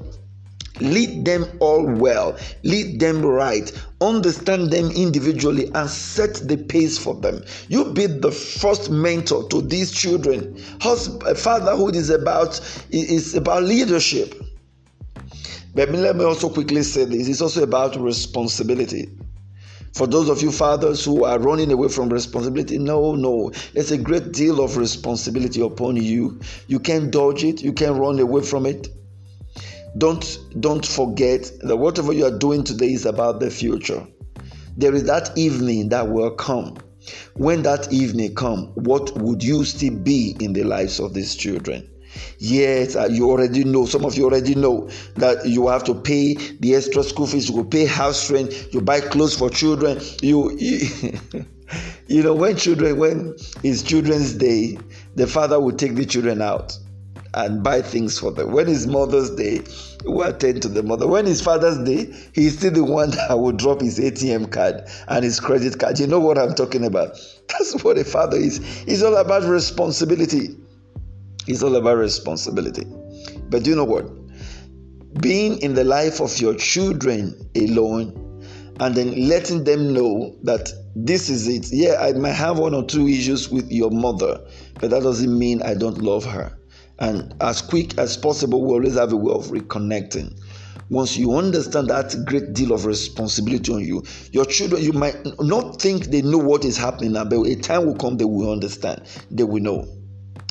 Lead 0.79 1.25
them 1.25 1.45
all 1.59 1.85
well, 1.85 2.37
lead 2.63 2.99
them 2.99 3.25
right, 3.25 3.71
understand 4.01 4.71
them 4.71 4.91
individually, 4.91 5.71
and 5.73 5.89
set 5.89 6.35
the 6.47 6.57
pace 6.57 6.97
for 6.97 7.15
them. 7.15 7.43
You 7.67 7.93
be 7.93 8.05
the 8.05 8.31
first 8.31 8.89
mentor 8.89 9.47
to 9.49 9.61
these 9.61 9.91
children. 9.91 10.57
Fatherhood 11.35 11.95
is 11.95 12.09
about 12.09 12.59
is 12.91 13.35
about 13.35 13.63
leadership. 13.63 14.35
But 15.73 15.89
let 15.89 16.15
me 16.15 16.23
also 16.23 16.49
quickly 16.49 16.83
say 16.83 17.05
this: 17.05 17.27
it's 17.27 17.41
also 17.41 17.63
about 17.63 17.95
responsibility. 17.95 19.09
For 19.93 20.05
those 20.05 20.29
of 20.29 20.43
you 20.43 20.51
fathers 20.51 21.03
who 21.03 21.23
are 21.23 21.39
running 21.39 21.71
away 21.71 21.87
from 21.87 22.09
responsibility, 22.09 22.77
no, 22.77 23.15
no. 23.15 23.51
There's 23.73 23.89
a 23.89 23.97
great 23.97 24.31
deal 24.31 24.63
of 24.63 24.77
responsibility 24.77 25.59
upon 25.59 25.95
you. 25.95 26.39
You 26.67 26.79
can't 26.79 27.09
dodge 27.09 27.43
it, 27.43 27.63
you 27.63 27.73
can't 27.73 27.97
run 27.97 28.19
away 28.19 28.43
from 28.43 28.67
it 28.67 28.89
don't 29.97 30.39
don't 30.59 30.85
forget 30.85 31.51
that 31.61 31.77
whatever 31.77 32.13
you 32.13 32.25
are 32.25 32.37
doing 32.37 32.63
today 32.63 32.91
is 32.91 33.05
about 33.05 33.39
the 33.39 33.49
future 33.49 34.05
there 34.75 34.93
is 34.93 35.05
that 35.05 35.35
evening 35.37 35.89
that 35.89 36.07
will 36.07 36.31
come 36.31 36.75
when 37.35 37.63
that 37.63 37.91
evening 37.91 38.33
come 38.35 38.67
what 38.75 39.15
would 39.17 39.43
you 39.43 39.63
still 39.63 39.95
be 39.95 40.35
in 40.39 40.53
the 40.53 40.63
lives 40.63 40.99
of 40.99 41.13
these 41.13 41.35
children 41.35 41.87
Yes, 42.39 42.95
uh, 42.95 43.07
you 43.11 43.29
already 43.29 43.63
know. 43.63 43.85
Some 43.85 44.05
of 44.05 44.15
you 44.15 44.25
already 44.25 44.55
know 44.55 44.89
that 45.15 45.45
you 45.45 45.67
have 45.67 45.83
to 45.85 45.93
pay 45.93 46.33
the 46.33 46.75
extra 46.75 47.03
school 47.03 47.27
fees. 47.27 47.49
You 47.49 47.55
will 47.55 47.65
pay 47.65 47.85
house 47.85 48.29
rent. 48.31 48.73
You 48.73 48.81
buy 48.81 49.01
clothes 49.01 49.35
for 49.35 49.49
children. 49.49 49.99
You, 50.21 50.55
you, 50.57 51.19
you 52.07 52.23
know, 52.23 52.33
when 52.33 52.55
children, 52.55 52.97
when 52.97 53.35
it's 53.63 53.83
Children's 53.83 54.33
Day, 54.33 54.77
the 55.15 55.27
father 55.27 55.59
will 55.59 55.75
take 55.75 55.95
the 55.95 56.05
children 56.05 56.41
out 56.41 56.77
and 57.37 57.61
buy 57.61 57.83
things 57.83 58.17
for 58.17 58.31
them. 58.31 58.51
When 58.51 58.67
it's 58.67 58.87
Mother's 58.87 59.29
Day, 59.29 59.61
will 60.03 60.23
attend 60.23 60.63
to 60.63 60.67
the 60.67 60.81
mother. 60.81 61.07
When 61.07 61.27
it's 61.27 61.39
Father's 61.39 61.77
Day, 61.77 62.11
he's 62.33 62.57
still 62.57 62.71
the 62.71 62.83
one 62.83 63.11
that 63.11 63.37
will 63.37 63.51
drop 63.51 63.81
his 63.81 63.99
ATM 63.99 64.51
card 64.51 64.87
and 65.07 65.23
his 65.23 65.39
credit 65.39 65.77
card. 65.77 65.99
You 65.99 66.07
know 66.07 66.19
what 66.19 66.39
I'm 66.39 66.55
talking 66.55 66.83
about? 66.83 67.19
That's 67.47 67.83
what 67.83 67.99
a 67.99 68.03
father 68.03 68.37
is. 68.37 68.59
It's 68.87 69.03
all 69.03 69.15
about 69.15 69.43
responsibility. 69.43 70.57
It's 71.45 71.61
all 71.61 71.75
about 71.75 71.97
responsibility. 71.97 72.85
But 73.49 73.63
do 73.63 73.69
you 73.69 73.75
know 73.75 73.85
what? 73.85 74.09
Being 75.21 75.59
in 75.59 75.75
the 75.75 75.83
life 75.83 76.19
of 76.19 76.39
your 76.39 76.55
children 76.55 77.49
alone 77.55 78.23
and 78.79 78.95
then 78.95 79.27
letting 79.27 79.63
them 79.63 79.93
know 79.93 80.35
that 80.43 80.71
this 80.95 81.29
is 81.29 81.47
it. 81.47 81.71
Yeah, 81.71 82.01
I 82.01 82.13
might 82.13 82.33
have 82.33 82.57
one 82.57 82.73
or 82.73 82.83
two 82.83 83.07
issues 83.07 83.49
with 83.49 83.71
your 83.71 83.91
mother, 83.91 84.39
but 84.79 84.89
that 84.89 85.03
doesn't 85.03 85.37
mean 85.37 85.61
I 85.61 85.75
don't 85.75 85.99
love 85.99 86.25
her. 86.25 86.56
And 86.99 87.35
as 87.41 87.61
quick 87.61 87.97
as 87.97 88.17
possible, 88.17 88.65
we 88.65 88.73
always 88.73 88.95
have 88.95 89.13
a 89.13 89.15
way 89.15 89.33
of 89.33 89.47
reconnecting. 89.47 90.39
Once 90.89 91.17
you 91.17 91.35
understand 91.35 91.89
that 91.89 92.15
great 92.25 92.53
deal 92.53 92.71
of 92.71 92.85
responsibility 92.85 93.73
on 93.73 93.81
you, 93.81 94.03
your 94.31 94.45
children, 94.45 94.81
you 94.81 94.93
might 94.93 95.17
not 95.39 95.81
think 95.81 96.05
they 96.05 96.21
know 96.21 96.37
what 96.37 96.63
is 96.63 96.77
happening 96.77 97.11
now, 97.11 97.25
but 97.25 97.43
a 97.45 97.55
time 97.55 97.85
will 97.85 97.95
come 97.95 98.15
they 98.17 98.23
will 98.23 98.51
understand, 98.51 99.01
they 99.29 99.43
will 99.43 99.61
know. 99.61 99.85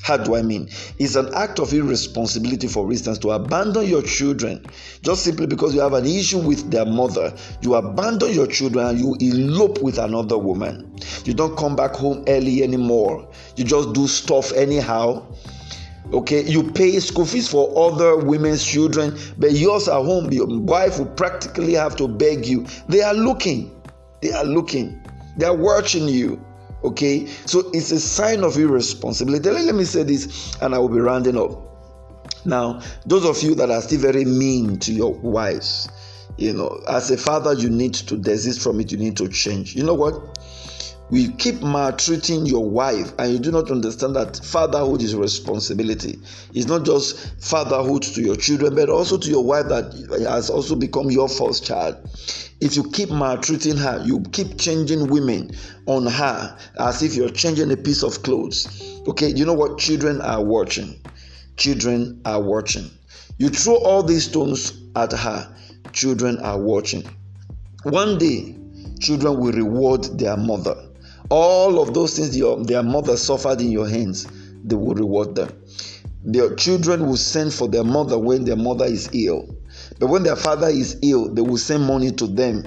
How 0.03 0.19
do 0.19 0.37
I 0.37 0.43
mean? 0.43 0.69
It's 1.01 1.17
an 1.17 1.35
act 1.35 1.59
of 1.59 1.73
irresponsibility, 1.73 2.69
for 2.69 2.89
instance, 2.93 3.19
to 3.19 3.31
abandon 3.31 3.89
your 3.89 4.03
children 4.03 4.65
just 5.03 5.25
simply 5.25 5.49
because 5.49 5.75
you 5.75 5.81
have 5.81 5.95
an 5.95 6.05
issue 6.07 6.39
with 6.39 6.71
their 6.71 6.85
mother. 6.85 7.35
You 7.63 7.75
abandon 7.75 8.33
your 8.33 8.47
children 8.47 8.87
and 8.87 9.01
you 9.01 9.17
elope 9.21 9.83
with 9.83 9.99
another 9.99 10.39
woman. 10.39 10.95
You 11.25 11.35
don't 11.35 11.57
come 11.59 11.75
back 11.75 11.95
home 11.95 12.25
early 12.29 12.63
anymore. 12.63 13.29
You 13.57 13.65
just 13.65 13.95
do 13.95 14.07
stuff 14.07 14.53
anyhow 14.53 15.27
okay 16.13 16.43
you 16.45 16.71
pay 16.73 16.99
school 17.01 17.27
fees 17.27 17.49
for 17.49 17.73
other 17.77 18.17
women's 18.17 18.65
children 18.65 19.17
but 19.39 19.53
yours 19.53 19.89
at 19.89 19.95
home 19.95 20.33
your 20.33 20.47
wife 20.61 20.99
will 20.99 21.07
practically 21.07 21.73
have 21.73 21.97
to 21.97 22.07
beg 22.07 22.47
you. 22.47 22.67
They 22.89 23.03
are 23.03 23.15
looking. 23.15 23.73
They 24.23 24.33
are 24.33 24.45
looking. 24.45 25.03
They 25.37 25.47
are 25.47 25.57
watching 25.57 26.09
you. 26.09 26.43
Okay 26.85 27.27
so 27.27 27.71
it's 27.73 27.91
a 27.91 28.01
sign 28.01 28.45
of 28.45 28.57
irresponsibility. 28.57 29.51
Let 29.51 29.75
me 29.75 29.85
say 29.85 30.03
this 30.05 30.57
and 30.61 30.75
i 30.75 30.79
will 30.79 30.89
be 30.89 31.01
rounding 31.01 31.37
up. 31.37 31.63
Now 32.45 32.81
those 33.05 33.25
of 33.25 33.43
you 33.43 33.55
that 33.57 33.71
are 33.71 33.83
still 33.83 34.01
very 34.01 34.25
mean 34.25 34.79
to 34.81 34.93
your 34.93 35.13
wives 35.13 35.89
you 36.39 36.53
know 36.53 36.81
as 36.87 37.11
a 37.11 37.17
father 37.17 37.55
you 37.55 37.71
need 37.71 37.95
to 37.95 38.17
desist 38.17 38.61
from 38.63 38.81
it. 38.81 38.93
You 38.93 38.99
need 38.99 39.17
to 39.17 39.29
change. 39.29 39.75
You 39.75 39.83
know 39.83 39.95
what 39.95 40.39
we 41.09 41.29
keep 41.33 41.63
maltreating 41.63 42.47
your 42.47 42.69
wife 42.69 43.13
and 43.19 43.33
you 43.33 43.39
do 43.39 43.53
not 43.53 43.71
understand 43.71 44.17
that 44.17 44.45
fatherhood 44.45 45.03
is 45.03 45.15
responsibility. 45.15 46.19
It's 46.53 46.67
not 46.67 46.85
just 46.85 47.41
fatherhood 47.45 48.03
to 48.03 48.23
your 48.23 48.35
children 48.35 48.75
but 48.75 48.89
also 48.89 49.17
to 49.17 49.31
your 49.31 49.45
wife 49.45 49.69
that 49.69 49.93
has 50.29 50.51
also 50.51 50.75
become 50.75 51.11
your 51.11 51.29
first 51.29 51.65
child. 51.65 51.97
If 52.61 52.75
you 52.75 52.91
keep 52.91 53.11
maltreating 53.11 53.77
her 53.77 54.03
you 54.05 54.21
keep 54.33 54.59
changing 54.59 55.07
women 55.07 55.53
on 55.87 56.07
her 56.07 56.59
as 56.81 57.03
if 57.03 57.15
you're 57.15 57.31
changing 57.31 57.71
a 57.71 57.77
piece 57.77 58.03
of 58.03 58.23
clothes. 58.25 58.67
Okay 59.07 59.29
you 59.29 59.45
know 59.45 59.55
what? 59.55 59.79
Children 59.79 60.21
are 60.21 60.43
watching. 60.43 61.01
Children 61.57 62.21
are 62.25 62.43
watching. 62.43 62.91
You 63.39 63.51
throw 63.51 63.77
all 63.77 64.03
these 64.03 64.25
stones 64.25 64.73
at 64.97 65.13
her 65.13 65.55
children 65.93 66.39
are 66.39 66.59
watching. 66.59 67.05
One 67.85 68.19
day 68.19 68.57
children 68.99 69.39
will 69.39 69.53
reward 69.53 70.19
their 70.19 70.37
mother 70.37 70.86
all 71.31 71.81
of 71.81 71.95
those 71.95 72.17
things 72.17 72.37
your, 72.37 72.63
their 72.65 72.83
mother 72.83 73.17
suffered 73.17 73.61
in 73.61 73.71
your 73.71 73.89
hands, 73.89 74.27
they 74.65 74.77
will 74.77 74.95
reward 74.95 75.35
them. 75.35 75.51
Their 76.25 76.55
children 76.57 77.07
will 77.07 77.17
send 77.17 77.53
for 77.53 77.69
their 77.69 77.85
mother 77.85 78.19
when 78.19 78.45
their 78.45 78.57
mother 78.57 78.85
is 78.85 79.09
ill. 79.13 79.57
But 79.99 80.09
when 80.09 80.23
their 80.25 80.37
father 80.37 80.69
is 80.69 80.99
ill, 81.03 81.33
they 81.33 81.43
will 81.43 81.59
send 81.59 81.85
money 81.85 82.11
to 82.13 82.27
them, 82.27 82.65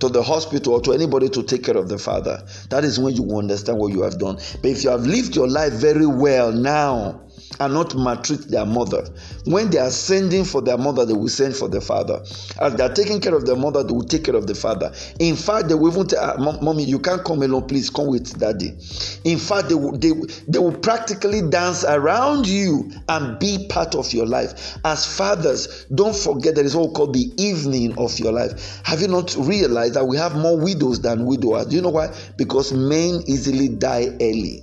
to 0.00 0.08
the 0.08 0.22
hospital, 0.22 0.74
or 0.74 0.80
to 0.82 0.92
anybody 0.92 1.28
to 1.28 1.42
take 1.42 1.64
care 1.64 1.76
of 1.76 1.88
the 1.88 1.98
father. 1.98 2.42
That 2.70 2.84
is 2.84 2.98
when 2.98 3.14
you 3.14 3.22
will 3.22 3.38
understand 3.38 3.78
what 3.78 3.92
you 3.92 4.02
have 4.02 4.18
done. 4.18 4.36
But 4.36 4.70
if 4.70 4.84
you 4.84 4.90
have 4.90 5.02
lived 5.02 5.36
your 5.36 5.48
life 5.48 5.74
very 5.74 6.06
well 6.06 6.52
now, 6.52 7.20
and 7.60 7.74
not 7.74 7.94
maltreat 7.94 8.48
their 8.48 8.66
mother. 8.66 9.04
When 9.44 9.70
they 9.70 9.78
are 9.78 9.90
sending 9.90 10.44
for 10.44 10.60
their 10.60 10.78
mother, 10.78 11.04
they 11.04 11.12
will 11.12 11.28
send 11.28 11.56
for 11.56 11.68
the 11.68 11.80
father. 11.80 12.22
As 12.60 12.74
they 12.74 12.84
are 12.84 12.92
taking 12.92 13.20
care 13.20 13.34
of 13.34 13.46
their 13.46 13.56
mother, 13.56 13.82
they 13.82 13.92
will 13.92 14.04
take 14.04 14.24
care 14.24 14.36
of 14.36 14.46
the 14.46 14.54
father. 14.54 14.92
In 15.18 15.36
fact, 15.36 15.68
they 15.68 15.74
will 15.74 15.92
even 15.92 16.06
tell, 16.06 16.22
ah, 16.22 16.58
Mommy, 16.60 16.84
you 16.84 16.98
can't 16.98 17.24
come 17.24 17.42
alone, 17.42 17.66
please 17.66 17.90
come 17.90 18.08
with 18.08 18.38
daddy. 18.38 18.76
In 19.24 19.38
fact, 19.38 19.68
they 19.68 19.74
will, 19.74 19.96
they, 19.98 20.12
they 20.48 20.58
will 20.58 20.76
practically 20.76 21.42
dance 21.48 21.84
around 21.84 22.46
you 22.46 22.90
and 23.08 23.38
be 23.38 23.66
part 23.68 23.94
of 23.94 24.12
your 24.12 24.26
life. 24.26 24.78
As 24.84 25.06
fathers, 25.06 25.86
don't 25.94 26.16
forget 26.16 26.54
there 26.54 26.64
is 26.64 26.76
what 26.76 26.94
called 26.94 27.14
the 27.14 27.32
evening 27.36 27.96
of 27.98 28.18
your 28.18 28.32
life. 28.32 28.80
Have 28.84 29.00
you 29.00 29.08
not 29.08 29.34
realized 29.36 29.94
that 29.94 30.06
we 30.06 30.16
have 30.16 30.36
more 30.36 30.58
widows 30.58 31.00
than 31.00 31.26
widowers? 31.26 31.66
Do 31.66 31.76
you 31.76 31.82
know 31.82 31.90
why? 31.90 32.14
Because 32.36 32.72
men 32.72 33.22
easily 33.26 33.68
die 33.68 34.08
early. 34.20 34.62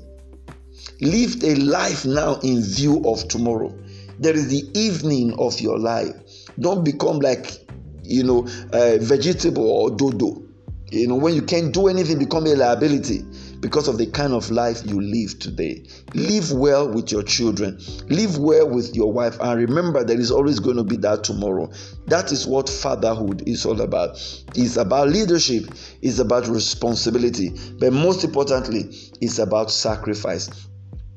Live 1.02 1.44
a 1.44 1.56
life 1.56 2.06
now 2.06 2.39
in 2.44 2.62
view 2.62 3.02
of 3.06 3.28
tomorrow. 3.28 3.74
There 4.20 4.36
is 4.36 4.50
the 4.50 4.70
evening 4.78 5.34
of 5.39 5.60
your 5.62 5.80
life. 5.80 6.13
Don't 6.60 6.84
become 6.84 7.20
like, 7.20 7.65
you 8.04 8.24
know, 8.24 8.48
a 8.74 8.98
vegetable 9.00 9.70
or 9.70 9.92
dodo. 9.92 10.44
You 10.92 11.08
know, 11.08 11.15
when 11.15 11.36
you 11.36 11.44
can't 11.44 11.72
do 11.74 11.88
anything, 11.88 12.18
become 12.18 12.48
a 12.48 12.56
liability 12.56 13.24
because 13.60 13.88
of 13.88 13.98
the 13.98 14.08
kind 14.08 14.34
of 14.34 14.50
life 14.50 14.82
you 14.86 15.00
live 15.00 15.38
today. 15.39 15.86
Live 16.13 16.52
well 16.52 16.89
with 16.89 17.12
your 17.12 17.24
children, 17.24 17.80
live 18.08 18.38
well 18.38 18.68
with 18.68 18.96
your 18.96 19.12
wife, 19.12 19.38
and 19.39 19.60
remember 19.60 20.04
there 20.04 20.20
is 20.20 20.32
always 20.32 20.60
going 20.60 20.78
to 20.78 20.84
be 20.84 20.98
that 20.98 21.24
tomorrow. 21.24 21.72
That 22.08 22.32
is 22.32 22.48
what 22.48 22.70
fatherhood 22.70 23.48
is 23.48 23.65
all 23.65 23.82
about. 23.82 24.12
It's 24.56 24.78
about 24.78 25.10
leadership, 25.10 25.65
it's 26.02 26.20
about 26.20 26.48
responsibility, 26.48 27.52
but 27.80 27.94
most 27.94 28.24
importantly, 28.24 28.89
it's 29.22 29.39
about 29.39 29.72
sacrifice 29.72 30.68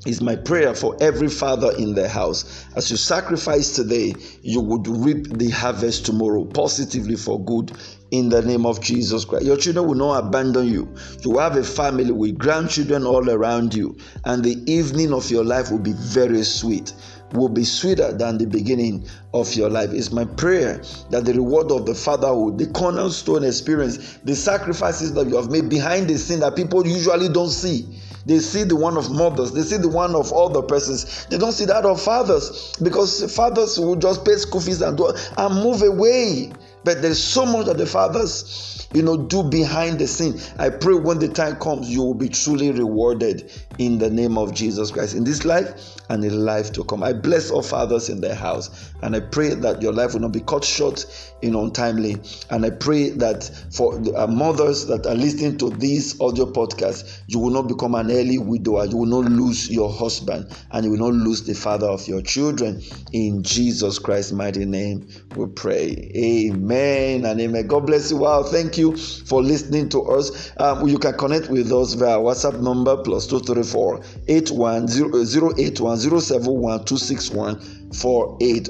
is 0.04 0.20
my 0.20 0.34
prayer 0.34 0.74
for 0.74 0.96
every 1.00 1.28
father 1.28 1.70
in 1.78 1.94
the 1.94 2.08
house. 2.08 2.66
As 2.74 2.90
you 2.90 2.96
sacrifice 2.96 3.74
today, 3.76 4.14
you 4.42 4.60
would 4.60 4.88
reap 4.88 5.38
the 5.38 5.50
harvest 5.50 6.06
tomorrow 6.06 6.44
positively 6.44 7.16
for 7.16 7.42
good 7.44 7.72
in 8.10 8.28
the 8.28 8.42
name 8.42 8.66
of 8.66 8.80
Jesus 8.80 9.24
Christ. 9.24 9.44
Your 9.44 9.56
children 9.56 9.86
will 9.86 9.94
not 9.94 10.24
abandon 10.24 10.66
you. 10.66 10.92
You 11.22 11.30
will 11.30 11.40
have 11.40 11.56
a 11.56 11.62
family 11.62 12.10
with 12.10 12.36
grandchildren 12.36 13.06
all 13.06 13.30
around 13.30 13.74
you, 13.74 13.96
and 14.24 14.42
the 14.42 14.58
evening 14.70 15.12
of 15.12 15.30
your 15.30 15.44
life 15.44 15.70
will 15.70 15.78
be 15.78 15.92
very 15.92 16.42
sweet. 16.42 16.92
Will 17.32 17.48
be 17.48 17.64
sweeter 17.64 18.12
than 18.12 18.36
the 18.36 18.46
beginning 18.46 19.08
of 19.32 19.54
your 19.54 19.70
life. 19.70 19.90
It's 19.92 20.12
my 20.12 20.26
prayer 20.26 20.82
that 21.10 21.24
the 21.24 21.32
reward 21.32 21.70
of 21.70 21.86
the 21.86 21.94
fatherhood, 21.94 22.58
the 22.58 22.66
cornerstone 22.66 23.44
experience, 23.44 24.18
the 24.24 24.36
sacrifices 24.36 25.14
that 25.14 25.28
you 25.28 25.36
have 25.36 25.50
made 25.50 25.70
behind 25.70 26.08
the 26.08 26.18
scene 26.18 26.40
that 26.40 26.56
people 26.56 26.86
usually 26.86 27.30
don't 27.30 27.48
see 27.48 27.86
they 28.26 28.38
see 28.38 28.64
the 28.64 28.76
one 28.76 28.96
of 28.96 29.10
mothers, 29.10 29.52
they 29.52 29.62
see 29.62 29.76
the 29.76 29.88
one 29.88 30.14
of 30.14 30.32
other 30.32 30.62
persons. 30.62 31.26
They 31.26 31.38
don't 31.38 31.52
see 31.52 31.64
that 31.66 31.84
of 31.84 32.00
fathers 32.00 32.74
because 32.82 33.34
fathers 33.34 33.78
will 33.78 33.96
just 33.96 34.24
pay 34.24 34.36
school 34.36 34.60
fees 34.60 34.80
and, 34.80 34.96
do, 34.96 35.12
and 35.36 35.54
move 35.54 35.82
away. 35.82 36.52
But 36.84 37.00
there's 37.00 37.22
so 37.22 37.46
much 37.46 37.66
that 37.66 37.78
the 37.78 37.86
fathers, 37.86 38.88
you 38.92 39.02
know, 39.02 39.16
do 39.16 39.42
behind 39.44 39.98
the 39.98 40.06
scene. 40.08 40.40
I 40.58 40.68
pray 40.70 40.94
when 40.94 41.20
the 41.20 41.28
time 41.28 41.56
comes, 41.56 41.88
you 41.88 42.02
will 42.02 42.14
be 42.14 42.28
truly 42.28 42.72
rewarded 42.72 43.52
in 43.78 43.98
the 43.98 44.10
name 44.10 44.36
of 44.36 44.52
Jesus 44.52 44.90
Christ 44.90 45.14
in 45.14 45.24
this 45.24 45.44
life 45.44 46.01
and 46.12 46.24
in 46.24 46.44
life 46.44 46.72
to 46.74 46.84
come. 46.84 47.02
I 47.02 47.12
bless 47.12 47.50
all 47.50 47.62
fathers 47.62 48.08
in 48.08 48.20
their 48.20 48.34
house 48.34 48.92
and 49.02 49.16
I 49.16 49.20
pray 49.20 49.54
that 49.54 49.82
your 49.82 49.92
life 49.92 50.12
will 50.12 50.20
not 50.20 50.32
be 50.32 50.40
cut 50.40 50.64
short 50.64 51.04
in 51.42 51.54
untimely. 51.54 52.20
And 52.50 52.64
I 52.64 52.70
pray 52.70 53.10
that 53.10 53.44
for 53.72 54.00
uh, 54.16 54.26
mothers 54.26 54.86
that 54.86 55.06
are 55.06 55.14
listening 55.14 55.58
to 55.58 55.70
this 55.70 56.20
audio 56.20 56.46
podcast, 56.46 57.20
you 57.26 57.38
will 57.38 57.50
not 57.50 57.66
become 57.66 57.94
an 57.94 58.10
early 58.10 58.38
widower. 58.38 58.86
You 58.86 58.98
will 58.98 59.22
not 59.22 59.30
lose 59.30 59.70
your 59.70 59.90
husband 59.90 60.46
and 60.70 60.84
you 60.84 60.92
will 60.92 61.10
not 61.10 61.14
lose 61.14 61.42
the 61.42 61.54
father 61.54 61.86
of 61.86 62.06
your 62.06 62.22
children. 62.22 62.82
In 63.12 63.42
Jesus 63.42 63.98
Christ's 63.98 64.32
mighty 64.32 64.64
name, 64.64 65.08
we 65.34 65.46
pray. 65.46 66.12
Amen. 66.14 66.52
Amen 66.62 67.24
and 67.24 67.40
amen. 67.40 67.66
God 67.66 67.86
bless 67.86 68.10
you. 68.10 68.18
Wow. 68.18 68.42
Thank 68.42 68.78
you 68.78 68.96
for 68.96 69.42
listening 69.42 69.88
to 69.90 70.02
us. 70.02 70.52
Um, 70.58 70.86
you 70.88 70.98
can 70.98 71.14
connect 71.14 71.48
with 71.50 71.72
us 71.72 71.94
via 71.94 72.18
WhatsApp 72.18 72.60
number 72.60 72.96
plus 73.02 73.26
234 73.26 74.02
810 74.28 75.74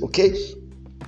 Okay. 0.03 0.35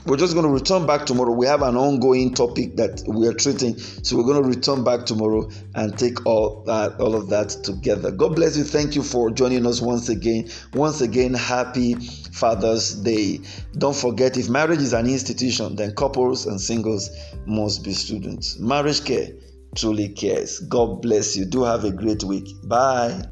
We're 0.06 0.18
just 0.18 0.34
going 0.34 0.44
to 0.44 0.52
return 0.52 0.86
back 0.86 1.06
tomorrow. 1.06 1.32
We 1.32 1.46
have 1.46 1.62
an 1.62 1.76
ongoing 1.76 2.34
topic 2.34 2.76
that 2.76 3.02
we 3.06 3.26
are 3.26 3.32
treating, 3.32 3.78
so 3.78 4.18
we're 4.18 4.24
going 4.24 4.42
to 4.42 4.46
return 4.46 4.84
back 4.84 5.06
tomorrow 5.06 5.48
and 5.74 5.98
take 5.98 6.26
all 6.26 6.62
that, 6.64 7.00
all 7.00 7.14
of 7.14 7.30
that 7.30 7.48
together. 7.64 8.10
God 8.10 8.36
bless 8.36 8.54
you. 8.54 8.64
Thank 8.64 8.94
you 8.96 9.02
for 9.02 9.30
joining 9.30 9.64
us 9.64 9.80
once 9.80 10.10
again. 10.10 10.50
Once 10.74 11.00
again, 11.00 11.32
happy 11.32 11.94
Father's 11.94 12.96
Day. 12.96 13.40
Don't 13.78 13.96
forget, 13.96 14.36
if 14.36 14.50
marriage 14.50 14.80
is 14.80 14.92
an 14.92 15.06
institution, 15.06 15.74
then 15.74 15.94
couples 15.94 16.44
and 16.44 16.60
singles 16.60 17.08
must 17.46 17.82
be 17.82 17.94
students. 17.94 18.58
Marriage 18.58 19.04
care 19.04 19.28
truly 19.74 20.10
cares. 20.10 20.60
God 20.60 21.00
bless 21.00 21.34
you. 21.34 21.46
Do 21.46 21.64
have 21.64 21.84
a 21.84 21.90
great 21.90 22.22
week. 22.24 22.48
Bye. 22.64 23.22